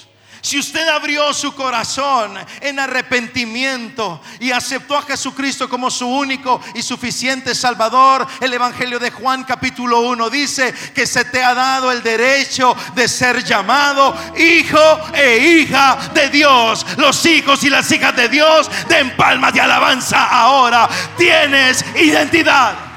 [0.46, 6.84] Si usted abrió su corazón en arrepentimiento y aceptó a Jesucristo como su único y
[6.84, 12.04] suficiente Salvador, el Evangelio de Juan capítulo 1 dice que se te ha dado el
[12.04, 16.86] derecho de ser llamado hijo e hija de Dios.
[16.98, 20.88] Los hijos y las hijas de Dios den palmas de alabanza ahora.
[21.18, 22.95] Tienes identidad.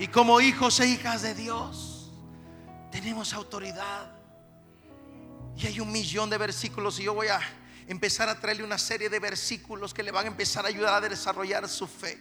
[0.00, 2.10] Y como hijos e hijas de Dios,
[2.90, 4.10] tenemos autoridad.
[5.58, 7.38] Y hay un millón de versículos y yo voy a
[7.86, 11.06] empezar a traerle una serie de versículos que le van a empezar a ayudar a
[11.06, 12.18] desarrollar su fe.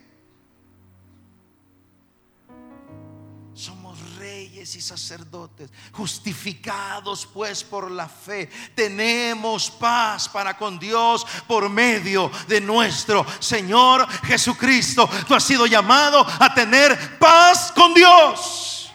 [4.43, 8.49] Y sacerdotes, justificados pues por la fe.
[8.75, 15.09] Tenemos paz para con Dios por medio de nuestro Señor Jesucristo.
[15.27, 18.91] Tú has sido llamado a tener paz con Dios.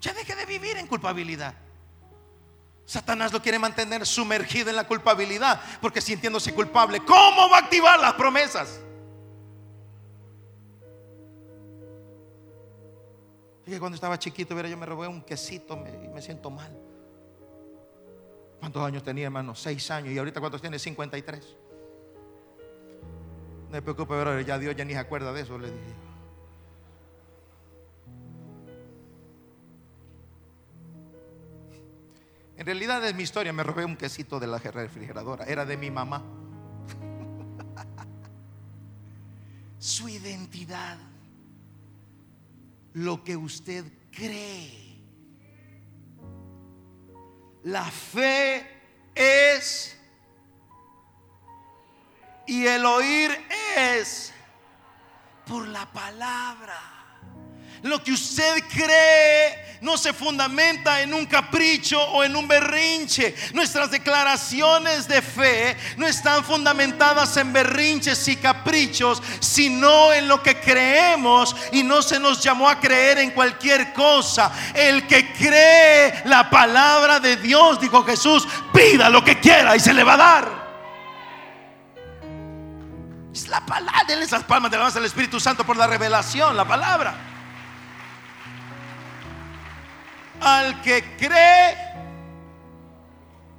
[0.00, 1.54] Ya deje de vivir en culpabilidad.
[2.86, 7.98] Satanás lo quiere mantener sumergido en la culpabilidad porque sintiéndose culpable, ¿cómo va a activar
[7.98, 8.80] las promesas?
[13.64, 16.70] Fíjate, cuando estaba chiquito, yo me robé un quesito y me, siento mal.
[18.60, 19.54] ¿Cuántos años tenía, hermano?
[19.54, 20.12] Seis años.
[20.12, 20.78] ¿Y ahorita cuántos tiene?
[20.78, 21.56] 53.
[23.68, 25.94] No se preocupe, pero ya Dios ya ni se acuerda de eso, le dije.
[32.56, 35.90] En realidad es mi historia, me robé un quesito de la refrigeradora, era de mi
[35.90, 36.22] mamá.
[39.78, 40.98] Su identidad,
[42.94, 44.82] lo que usted cree.
[47.64, 48.66] La fe
[49.14, 49.96] es
[52.46, 53.30] y el oír
[53.76, 54.32] es
[55.46, 56.93] por la palabra.
[57.84, 63.34] Lo que usted cree no se fundamenta en un capricho o en un berrinche.
[63.52, 70.58] Nuestras declaraciones de fe no están fundamentadas en berrinches y caprichos, sino en lo que
[70.58, 74.50] creemos y no se nos llamó a creer en cualquier cosa.
[74.72, 79.92] El que cree la palabra de Dios, dijo Jesús, pida lo que quiera y se
[79.92, 80.64] le va a dar.
[83.30, 86.64] Es la palabra, denle esas palmas de alabanza al Espíritu Santo por la revelación, la
[86.64, 87.33] palabra.
[90.44, 91.76] Al que cree.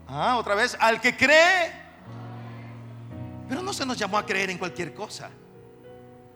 [0.07, 1.71] Ah, otra vez, al que cree.
[3.49, 5.29] Pero no se nos llamó a creer en cualquier cosa.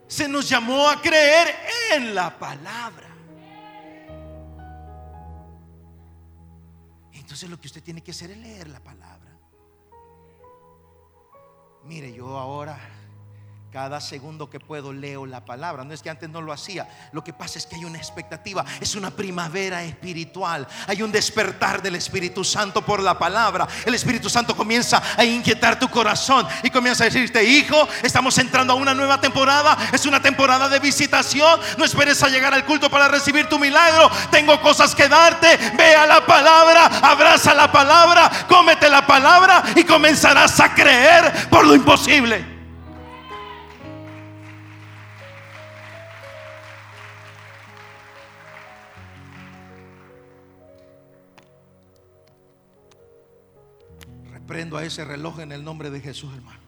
[0.06, 1.54] Se nos llamó a creer
[1.92, 3.08] en la palabra.
[7.12, 9.30] Entonces lo que usted tiene que hacer es leer la palabra.
[11.84, 12.78] Mire, yo ahora
[13.72, 15.84] cada segundo que puedo leo la palabra.
[15.84, 16.88] No es que antes no lo hacía.
[17.12, 18.64] Lo que pasa es que hay una expectativa.
[18.80, 20.66] Es una primavera espiritual.
[20.88, 23.68] Hay un despertar del Espíritu Santo por la palabra.
[23.84, 28.72] El Espíritu Santo comienza a inquietar tu corazón y comienza a decirte, hijo, estamos entrando
[28.72, 29.76] a una nueva temporada.
[29.92, 31.60] Es una temporada de visitación.
[31.78, 34.10] No esperes a llegar al culto para recibir tu milagro.
[34.32, 35.56] Tengo cosas que darte.
[35.76, 41.64] Ve a la palabra, abraza la palabra, cómete la palabra y comenzarás a creer por
[41.64, 42.59] lo imposible.
[54.50, 56.58] Prendo a ese reloj en el nombre de Jesús, hermano.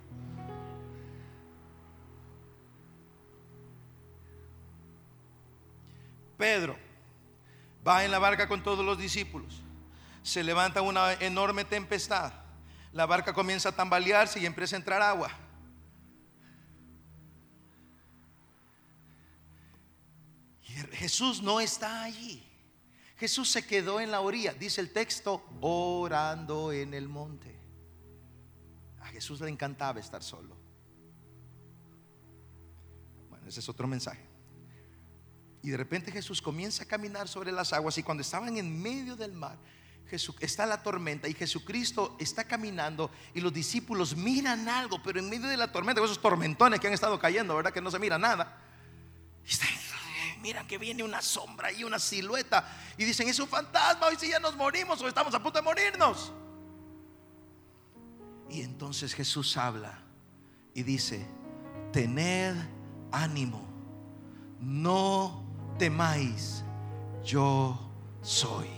[6.38, 6.78] Pedro
[7.84, 9.62] va en la barca con todos los discípulos.
[10.22, 12.32] Se levanta una enorme tempestad.
[12.92, 15.32] La barca comienza a tambalearse y empieza a entrar agua.
[20.92, 22.48] Jesús no está allí.
[23.16, 27.61] Jesús se quedó en la orilla, dice el texto, orando en el monte.
[29.22, 30.56] Jesús le encantaba estar solo.
[33.30, 34.26] Bueno, ese es otro mensaje.
[35.62, 39.14] Y de repente Jesús comienza a caminar sobre las aguas y cuando estaban en medio
[39.14, 39.56] del mar,
[40.08, 45.30] Jesús, está la tormenta y Jesucristo está caminando y los discípulos miran algo, pero en
[45.30, 47.72] medio de la tormenta, esos tormentones que han estado cayendo, ¿verdad?
[47.72, 48.60] Que no se mira nada.
[50.40, 52.68] miran que viene una sombra y una silueta
[52.98, 55.62] y dicen, es un fantasma, hoy si ya nos morimos o estamos a punto de
[55.62, 56.32] morirnos.
[58.52, 59.98] Y entonces Jesús habla
[60.74, 61.26] y dice,
[61.90, 62.54] tened
[63.10, 63.66] ánimo,
[64.60, 65.42] no
[65.78, 66.62] temáis,
[67.24, 67.80] yo
[68.20, 68.68] soy.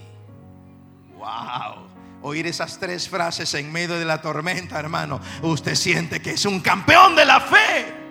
[1.16, 1.88] Wow.
[2.22, 6.60] Oír esas tres frases en medio de la tormenta, hermano, usted siente que es un
[6.60, 8.04] campeón de la fe.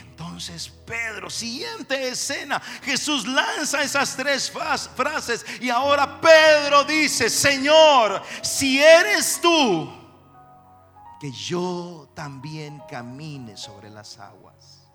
[0.00, 4.52] Entonces Pedro, siguiente escena, Jesús lanza esas tres
[4.94, 9.90] frases y ahora Pedro dice, Señor, si eres tú,
[11.20, 14.90] que yo también camine sobre las aguas.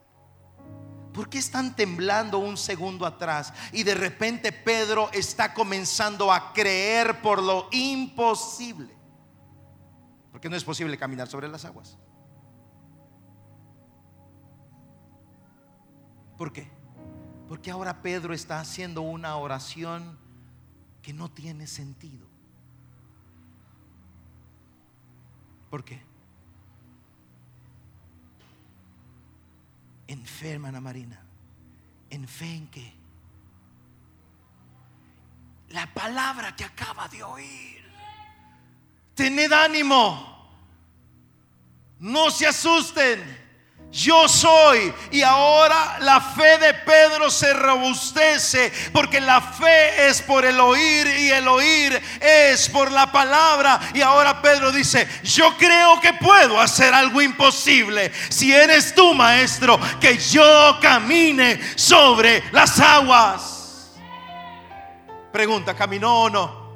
[1.13, 3.53] ¿Por qué están temblando un segundo atrás?
[3.71, 8.95] Y de repente Pedro está comenzando a creer por lo imposible.
[10.31, 11.97] Porque no es posible caminar sobre las aguas.
[16.37, 16.69] ¿Por qué?
[17.47, 20.19] Porque ahora Pedro está haciendo una oración
[21.07, 22.27] que no tiene sentido.
[25.69, 26.01] ¿Por qué?
[30.07, 31.17] En fe, hermana Marina.
[32.09, 32.93] ¿En fe en qué?
[35.69, 37.89] La palabra que acaba de oír.
[39.15, 40.59] Tened ánimo.
[41.99, 43.46] No se asusten
[43.91, 44.93] yo soy.
[45.11, 51.07] Y ahora la fe de Pedro se robustece porque la fe es por el oír
[51.07, 53.79] y el oír es por la palabra.
[53.93, 58.11] Y ahora Pedro dice, yo creo que puedo hacer algo imposible.
[58.29, 63.93] Si eres tú, maestro, que yo camine sobre las aguas.
[65.31, 66.67] Pregunta, ¿caminó o no?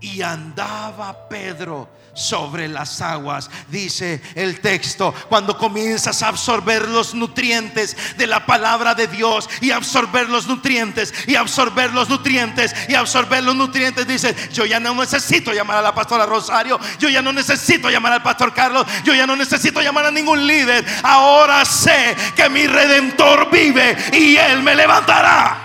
[0.00, 5.14] y andaba Pedro sobre las aguas, dice el texto.
[5.28, 11.12] Cuando comienzas a absorber los nutrientes de la palabra de Dios y absorber los nutrientes
[11.26, 15.82] y absorber los nutrientes y absorber los nutrientes, dice, yo ya no necesito llamar a
[15.82, 19.80] la pastora Rosario, yo ya no necesito llamar al pastor Carlos, yo ya no necesito
[19.80, 20.84] llamar a ningún líder.
[21.02, 25.58] Ahora sé que mi redentor vive y él me levantará.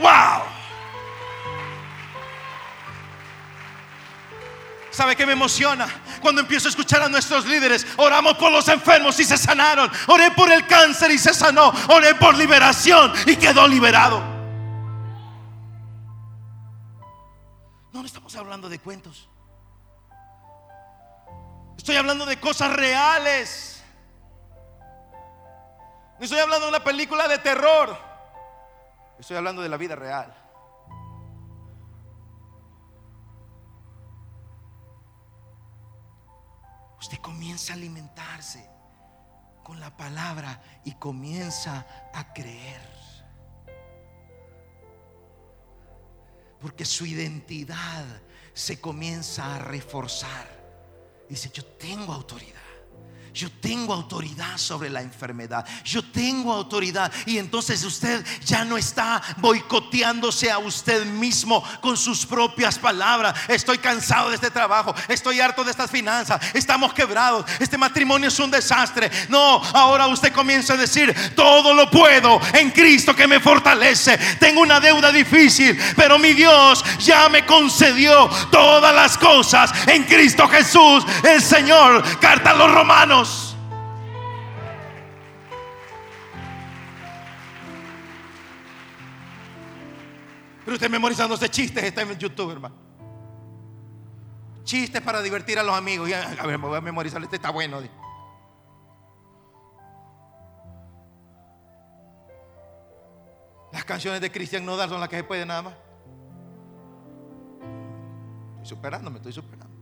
[0.00, 0.55] Wow.
[4.96, 5.86] ¿Sabe qué me emociona?
[6.22, 9.90] Cuando empiezo a escuchar a nuestros líderes, oramos por los enfermos y se sanaron.
[10.06, 11.70] Oré por el cáncer y se sanó.
[11.88, 14.20] Oré por liberación y quedó liberado.
[17.92, 19.28] No, no estamos hablando de cuentos.
[21.76, 23.84] Estoy hablando de cosas reales.
[26.18, 27.98] No estoy hablando de una película de terror.
[29.18, 30.34] Estoy hablando de la vida real.
[37.06, 38.68] Usted comienza a alimentarse
[39.62, 42.80] con la palabra y comienza a creer.
[46.60, 48.04] Porque su identidad
[48.54, 50.48] se comienza a reforzar.
[51.28, 52.65] Dice, yo tengo autoridad.
[53.36, 55.66] Yo tengo autoridad sobre la enfermedad.
[55.84, 57.12] Yo tengo autoridad.
[57.26, 63.38] Y entonces usted ya no está boicoteándose a usted mismo con sus propias palabras.
[63.48, 64.94] Estoy cansado de este trabajo.
[65.06, 66.40] Estoy harto de estas finanzas.
[66.54, 67.44] Estamos quebrados.
[67.60, 69.10] Este matrimonio es un desastre.
[69.28, 74.16] No, ahora usted comienza a decir, todo lo puedo en Cristo que me fortalece.
[74.40, 80.48] Tengo una deuda difícil, pero mi Dios ya me concedió todas las cosas en Cristo
[80.48, 82.02] Jesús, el Señor.
[82.18, 83.25] Carta a los romanos.
[90.66, 92.74] Pero usted memorizándose chistes está en YouTube, hermano.
[94.64, 96.10] Chistes para divertir a los amigos.
[96.12, 97.78] a ver, me voy a memorizar, este está bueno.
[103.70, 105.74] Las canciones de Cristian Nodal son las que se pueden nada más.
[108.54, 109.76] Estoy superando, me estoy superando.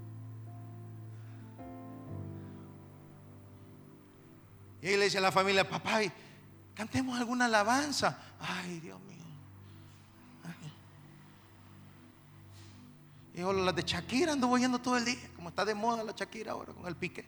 [4.83, 6.01] Y ahí le dice a la familia, papá,
[6.75, 8.19] cantemos alguna alabanza.
[8.39, 9.24] Ay, Dios mío.
[13.35, 16.53] Yo, las de Shakira anduvo yendo todo el día, como está de moda la Shakira
[16.53, 17.27] ahora con el pique.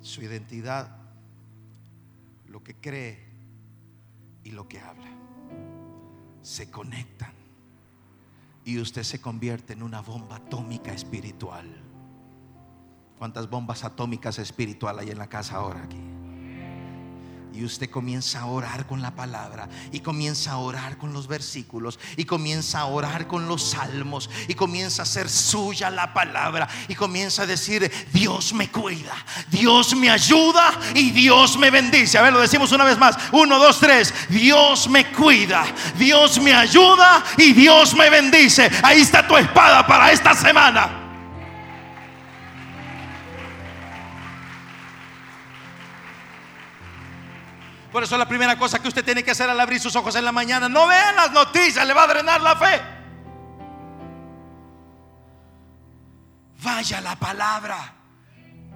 [0.00, 0.90] Su identidad,
[2.46, 3.28] lo que cree
[4.44, 5.10] y lo que habla,
[6.40, 7.34] se conectan
[8.64, 11.87] y usted se convierte en una bomba atómica espiritual.
[13.18, 15.98] ¿Cuántas bombas atómicas espirituales hay en la casa ahora aquí?
[17.52, 21.98] Y usted comienza a orar con la palabra y comienza a orar con los versículos
[22.16, 26.94] y comienza a orar con los salmos y comienza a ser suya la palabra y
[26.94, 29.16] comienza a decir, Dios me cuida,
[29.50, 32.18] Dios me ayuda y Dios me bendice.
[32.18, 33.16] A ver, lo decimos una vez más.
[33.32, 34.14] Uno, dos, tres.
[34.28, 35.64] Dios me cuida,
[35.96, 38.70] Dios me ayuda y Dios me bendice.
[38.84, 40.97] Ahí está tu espada para esta semana.
[47.98, 50.24] Por eso la primera cosa que usted tiene que hacer al abrir sus ojos en
[50.24, 52.80] la mañana, no vea las noticias, le va a drenar la fe.
[56.62, 57.97] Vaya la palabra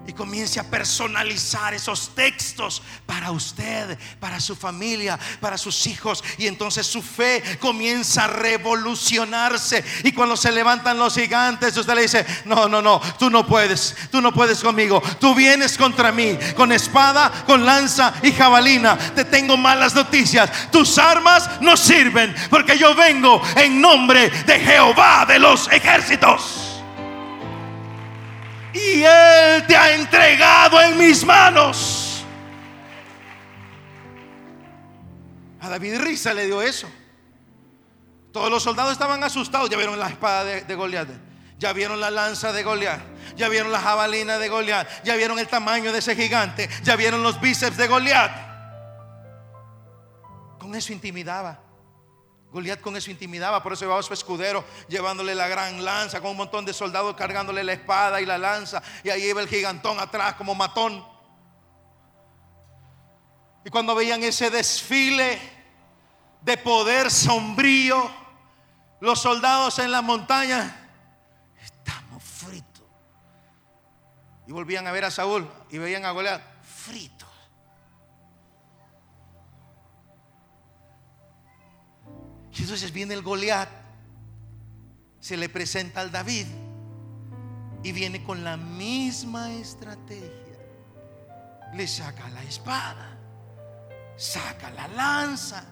[0.05, 6.23] y comience a personalizar esos textos para usted, para su familia, para sus hijos.
[6.37, 9.83] Y entonces su fe comienza a revolucionarse.
[10.03, 13.95] Y cuando se levantan los gigantes, usted le dice, no, no, no, tú no puedes,
[14.11, 15.01] tú no puedes conmigo.
[15.19, 18.97] Tú vienes contra mí con espada, con lanza y jabalina.
[19.15, 20.69] Te tengo malas noticias.
[20.71, 26.72] Tus armas no sirven porque yo vengo en nombre de Jehová de los ejércitos
[28.73, 32.25] y Él te ha entregado en mis manos.
[35.61, 36.89] A David risa le dio eso.
[38.31, 39.69] Todos los soldados estaban asustados.
[39.69, 41.07] Ya vieron la espada de, de Goliat.
[41.59, 42.99] Ya vieron la lanza de Goliat.
[43.37, 44.87] Ya vieron la jabalina de Goliat.
[45.03, 46.69] Ya vieron el tamaño de ese gigante.
[46.83, 48.31] Ya vieron los bíceps de Goliat.
[50.59, 51.59] Con eso intimidaba.
[52.53, 56.37] Goliat con eso intimidaba, por eso llevaba su escudero, llevándole la gran lanza, con un
[56.37, 60.35] montón de soldados cargándole la espada y la lanza, y ahí iba el gigantón atrás
[60.35, 61.03] como matón.
[63.65, 65.39] Y cuando veían ese desfile
[66.41, 68.07] de poder sombrío,
[68.99, 70.91] los soldados en la montaña,
[71.59, 72.85] estamos fritos,
[74.45, 77.22] Y volvían a ver a Saúl y veían a Goliat frito.
[82.55, 83.69] Y entonces viene el Goliat,
[85.19, 86.45] se le presenta al David
[87.81, 90.29] y viene con la misma estrategia.
[91.73, 93.17] Le saca la espada,
[94.15, 95.65] saca la lanza,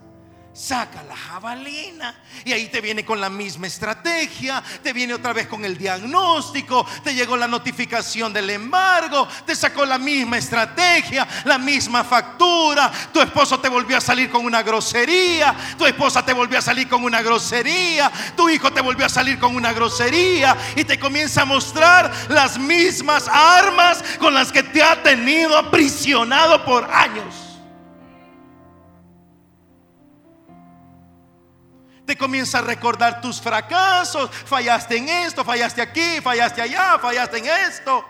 [0.53, 5.47] saca la jabalina y ahí te viene con la misma estrategia, te viene otra vez
[5.47, 11.57] con el diagnóstico, te llegó la notificación del embargo, te sacó la misma estrategia, la
[11.57, 16.59] misma factura, tu esposo te volvió a salir con una grosería, tu esposa te volvió
[16.59, 20.83] a salir con una grosería, tu hijo te volvió a salir con una grosería y
[20.83, 26.89] te comienza a mostrar las mismas armas con las que te ha tenido aprisionado por
[26.91, 27.50] años.
[32.11, 34.29] Te comienza a recordar tus fracasos.
[34.29, 38.03] Fallaste en esto, fallaste aquí, fallaste allá, fallaste en esto.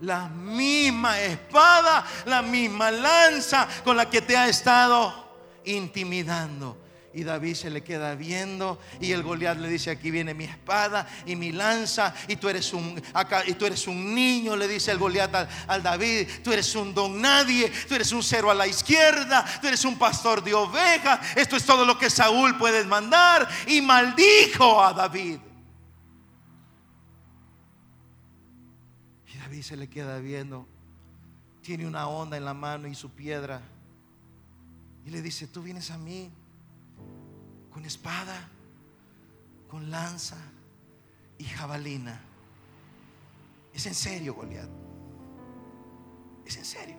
[0.00, 5.28] La misma espada, la misma lanza con la que te ha estado
[5.64, 6.76] intimidando.
[7.16, 11.08] Y David se le queda viendo y el Goliat le dice, aquí viene mi espada
[11.24, 14.90] y mi lanza y tú eres un acá y tú eres un niño, le dice
[14.90, 15.34] el Goliat
[15.66, 19.66] al, David, tú eres un don nadie, tú eres un cero a la izquierda, tú
[19.66, 24.84] eres un pastor de ovejas, esto es todo lo que Saúl puede mandar y maldijo
[24.84, 25.38] a David.
[29.32, 30.68] Y David se le queda viendo,
[31.62, 33.62] tiene una onda en la mano y su piedra
[35.06, 36.30] y le dice, tú vienes a mí
[37.76, 38.48] con espada,
[39.68, 40.38] con lanza
[41.36, 42.18] y jabalina.
[43.74, 44.66] Es en serio, Goliat.
[46.46, 46.96] Es en serio.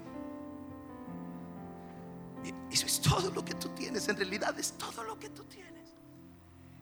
[2.70, 4.08] Eso es todo lo que tú tienes.
[4.08, 5.96] En realidad es todo lo que tú tienes.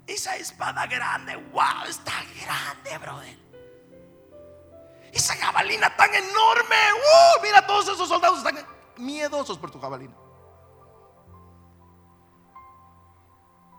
[0.05, 2.11] Esa espada grande, wow, está
[2.43, 3.37] grande, brother.
[5.13, 6.75] Esa jabalina tan enorme.
[6.97, 8.57] Uh, mira, todos esos soldados están
[8.97, 10.24] miedosos por tu jabalina.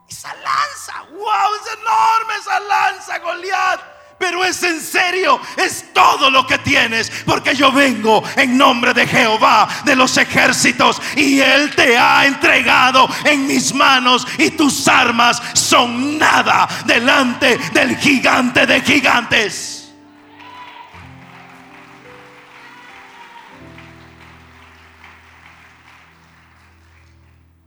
[0.09, 3.97] Esa lanza, wow, es enorme esa lanza, Goliat.
[4.19, 9.07] Pero es en serio, es todo lo que tienes, porque yo vengo en nombre de
[9.07, 15.43] Jehová de los ejércitos y Él te ha entregado en mis manos y tus armas
[15.53, 19.93] son nada delante del gigante de gigantes.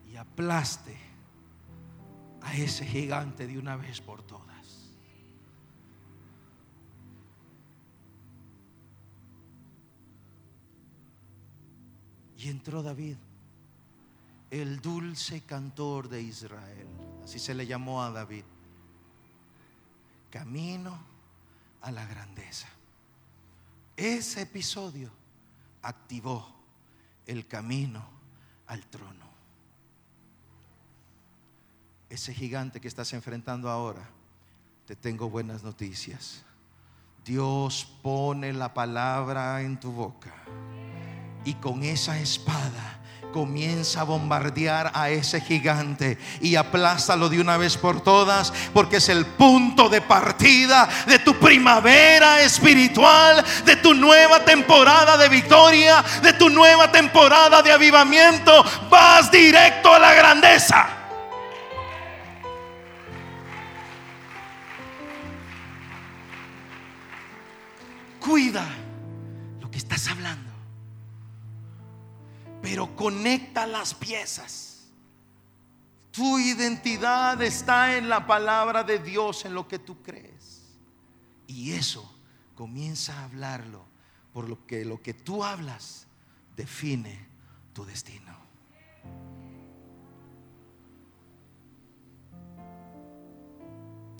[0.07, 0.88] Y aplaste
[2.53, 4.49] ese gigante de una vez por todas.
[12.37, 13.17] Y entró David,
[14.49, 16.87] el dulce cantor de Israel,
[17.23, 18.45] así se le llamó a David,
[20.29, 20.97] camino
[21.81, 22.69] a la grandeza.
[23.97, 25.11] Ese episodio
[25.81, 26.55] activó
[27.25, 28.05] el camino
[28.67, 29.28] al trono
[32.09, 34.01] ese gigante que estás enfrentando ahora,
[34.85, 36.43] te tengo buenas noticias.
[37.23, 40.33] Dios pone la palabra en tu boca
[41.45, 42.99] y con esa espada
[43.31, 49.09] comienza a bombardear a ese gigante y aplástalo de una vez por todas, porque es
[49.09, 56.33] el punto de partida de tu primavera espiritual, de tu nueva temporada de victoria, de
[56.33, 58.63] tu nueva temporada de avivamiento.
[58.89, 60.98] Vas directo a la grandeza.
[68.29, 68.69] Cuida
[69.59, 70.51] lo que estás hablando.
[72.61, 74.91] Pero conecta las piezas.
[76.11, 80.77] Tu identidad está en la palabra de Dios, en lo que tú crees.
[81.47, 82.07] Y eso
[82.53, 83.83] comienza a hablarlo,
[84.31, 86.05] por lo que lo que tú hablas
[86.55, 87.27] define
[87.73, 88.37] tu destino.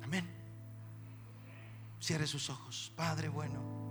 [0.02, 0.28] Amén.
[2.02, 3.89] Cierre sus ojos, Padre bueno.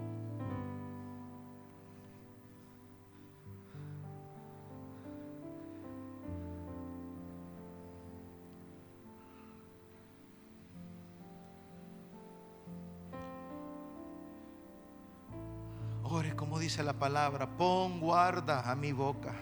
[16.82, 19.34] La palabra, pon guarda a mi boca.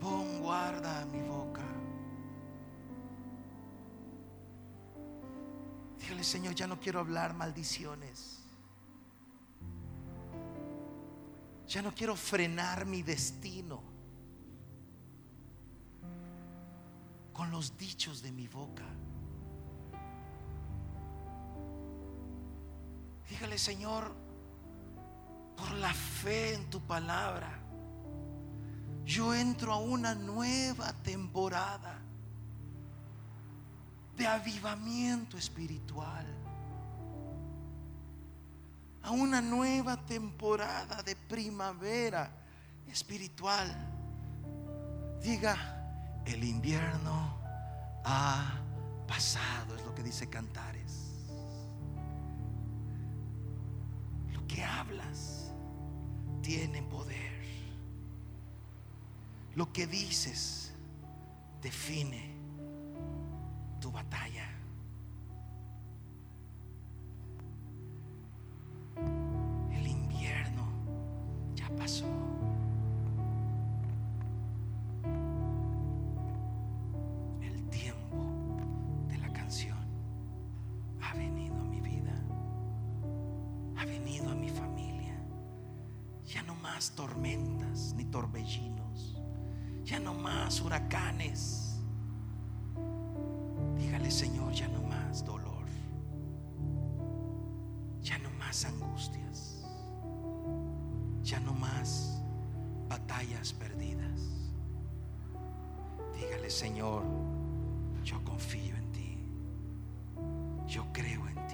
[0.00, 1.62] Pon guarda a mi boca.
[5.98, 8.42] Dígale, Señor, ya no quiero hablar maldiciones.
[11.66, 13.82] Ya no quiero frenar mi destino
[17.32, 18.84] con los dichos de mi boca.
[23.28, 24.29] Dígale, Señor,
[25.60, 27.50] por la fe en tu palabra,
[29.04, 31.98] yo entro a una nueva temporada
[34.16, 36.24] de avivamiento espiritual,
[39.02, 42.30] a una nueva temporada de primavera
[42.88, 43.68] espiritual.
[45.22, 47.38] Diga, el invierno
[48.04, 48.54] ha
[49.06, 51.10] pasado, es lo que dice Cantares.
[54.32, 55.49] Lo que hablas
[56.50, 57.30] tiene poder.
[59.54, 60.72] Lo que dices
[61.62, 62.34] define
[63.80, 64.49] tu batalla.
[87.00, 89.16] Tormentas ni torbellinos.
[89.84, 91.80] Ya no más huracanes.
[93.78, 95.64] Dígale, Señor, ya no más dolor.
[98.02, 99.64] Ya no más angustias.
[101.22, 102.22] Ya no más
[102.86, 104.50] batallas perdidas.
[106.18, 107.02] Dígale, Señor,
[108.04, 109.18] yo confío en ti.
[110.66, 111.49] Yo creo en ti.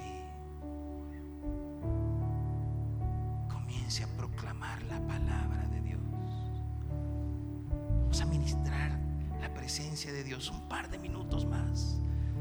[9.96, 11.98] Presencia de Dios un par de minutos más.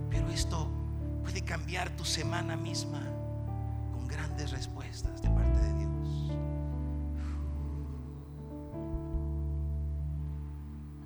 [0.10, 0.68] Pero esto
[1.24, 3.00] puede cambiar tu semana misma
[3.94, 6.32] con grandes respuestas de parte de Dios.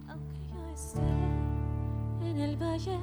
[0.07, 2.97] Aunque yo esté en el valle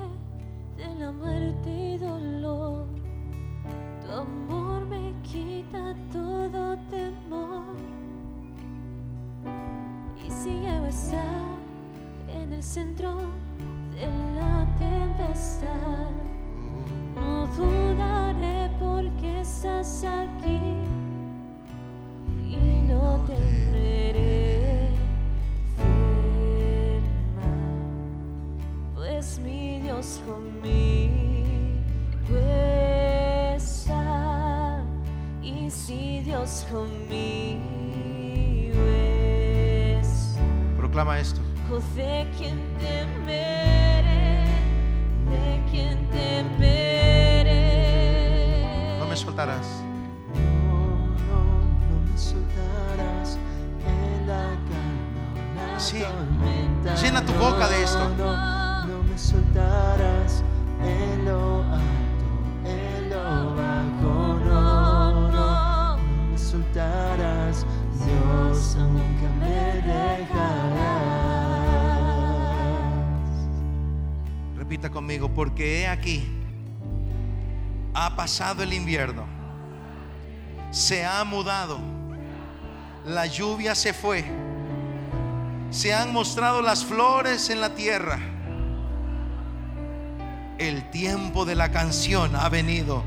[0.76, 2.88] de la muerte y dolor,
[4.02, 5.94] tu amor me quita
[12.56, 13.14] el centro
[13.94, 16.08] de la tempestad,
[17.14, 20.58] no dudaré porque estás aquí
[22.48, 22.56] y
[22.88, 24.88] no temeré
[28.94, 31.12] pues mi Dios conmigo
[33.54, 34.82] está.
[35.42, 37.60] Y si Dios conmigo
[40.00, 40.40] está,
[40.78, 41.45] Proclama esto.
[41.72, 43.65] Oh, de quien temeré,
[75.36, 76.26] porque he aquí,
[77.92, 79.26] ha pasado el invierno,
[80.70, 81.78] se ha mudado,
[83.04, 84.24] la lluvia se fue,
[85.68, 88.18] se han mostrado las flores en la tierra,
[90.56, 93.04] el tiempo de la canción ha venido.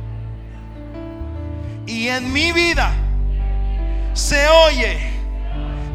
[1.87, 2.93] Y en mi vida
[4.13, 4.99] se oye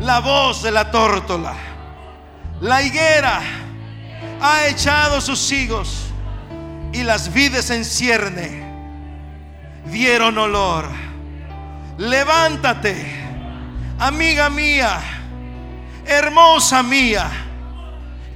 [0.01, 1.55] la voz de la tórtola,
[2.61, 3.41] la higuera
[4.41, 6.11] ha echado sus higos
[6.95, 8.64] y las vides en cierne
[9.86, 10.88] dieron olor.
[11.99, 12.97] Levántate,
[13.99, 15.01] amiga mía,
[16.07, 17.30] hermosa mía,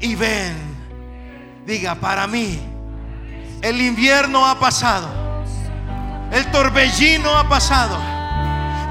[0.00, 0.56] y ven.
[1.64, 2.60] Diga, para mí,
[3.62, 5.08] el invierno ha pasado,
[6.32, 7.96] el torbellino ha pasado,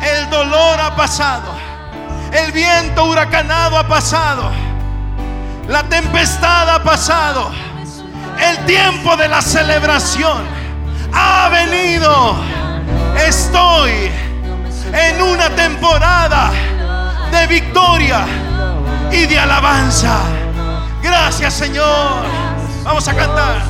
[0.01, 1.53] el dolor ha pasado,
[2.31, 4.51] el viento huracanado ha pasado.
[5.67, 7.51] La tempestad ha pasado.
[8.39, 10.43] El tiempo de la celebración
[11.13, 12.35] ha venido.
[13.27, 14.11] Estoy
[14.93, 16.51] en una temporada
[17.31, 18.25] de victoria
[19.11, 20.19] y de alabanza.
[21.01, 22.23] Gracias Señor.
[22.83, 23.61] Vamos a cantar.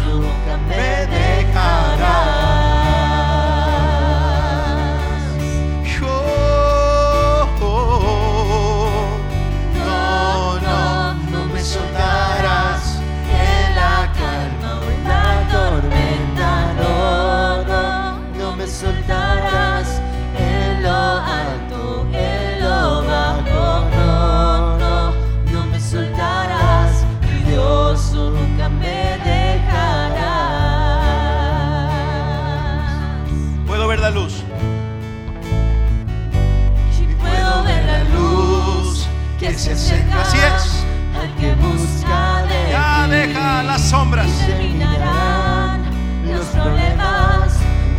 [44.08, 44.32] Sombras.
[44.46, 45.84] terminarán
[46.26, 47.54] los problemas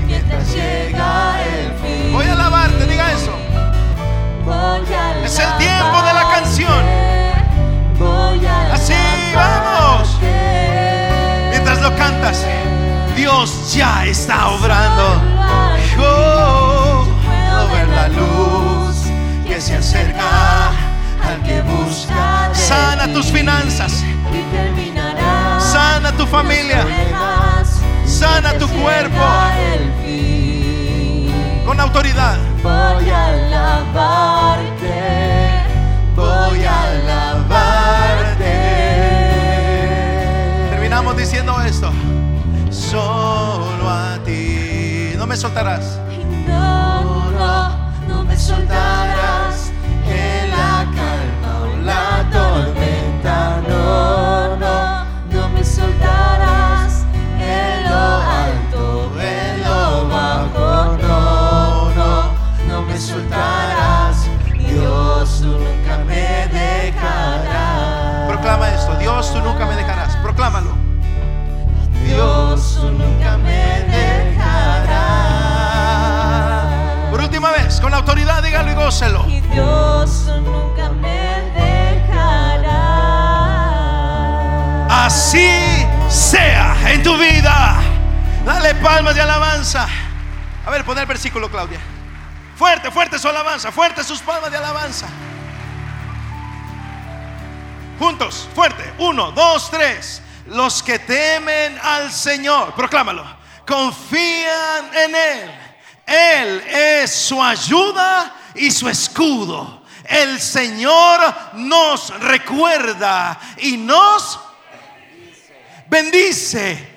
[0.06, 2.12] mientras llega el fin.
[2.12, 3.32] Voy a alabarte, diga eso.
[4.44, 6.84] Voy a Es el tiempo de la canción.
[7.98, 8.94] Voy a Así,
[9.34, 10.18] vamos.
[11.50, 12.44] Mientras lo cantas,
[13.16, 15.22] Dios ya está obrando.
[16.00, 18.96] Oh, Puedo ver la luz
[19.46, 20.68] que se acerca
[21.26, 24.04] al que busca sana tus finanzas,
[26.30, 26.84] familia,
[28.04, 29.24] sana tu cuerpo.
[31.64, 32.38] con autoridad.
[32.62, 34.90] Voy a alabarte,
[36.14, 38.54] voy a alabarte.
[40.70, 41.90] Terminamos diciendo esto.
[42.70, 45.12] Solo a ti.
[45.16, 45.98] No me soltarás.
[46.46, 49.37] No, no, no me soltarás
[70.38, 70.70] Proclámalo.
[72.04, 75.10] Dios, nunca me dejarás.
[77.10, 79.26] Por última vez, con autoridad, dígalo y gócelo.
[79.26, 82.66] Y Dios nunca me dejará.
[85.06, 87.80] Así sea en tu vida.
[88.44, 89.88] Dale palmas de alabanza.
[90.64, 91.80] A ver, pon el versículo, Claudia.
[92.54, 93.72] Fuerte, fuerte su alabanza.
[93.72, 95.08] Fuerte sus palmas de alabanza.
[97.98, 98.94] Juntos, fuerte.
[98.98, 100.22] Uno, dos, tres.
[100.48, 103.24] Los que temen al Señor, proclámalo.
[103.66, 105.50] Confían en Él.
[106.06, 109.82] Él es su ayuda y su escudo.
[110.04, 111.20] El Señor
[111.52, 114.40] nos recuerda y nos
[115.86, 116.96] bendice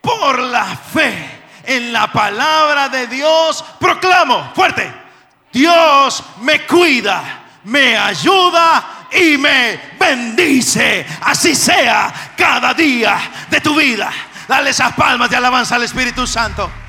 [0.00, 3.62] por la fe en la palabra de Dios.
[3.78, 4.90] Proclamo fuerte.
[5.52, 11.06] Dios me cuida, me ayuda y me bendice.
[11.22, 14.10] Así sea cada día de tu vida.
[14.48, 16.81] Dale esas palmas de alabanza al Espíritu Santo.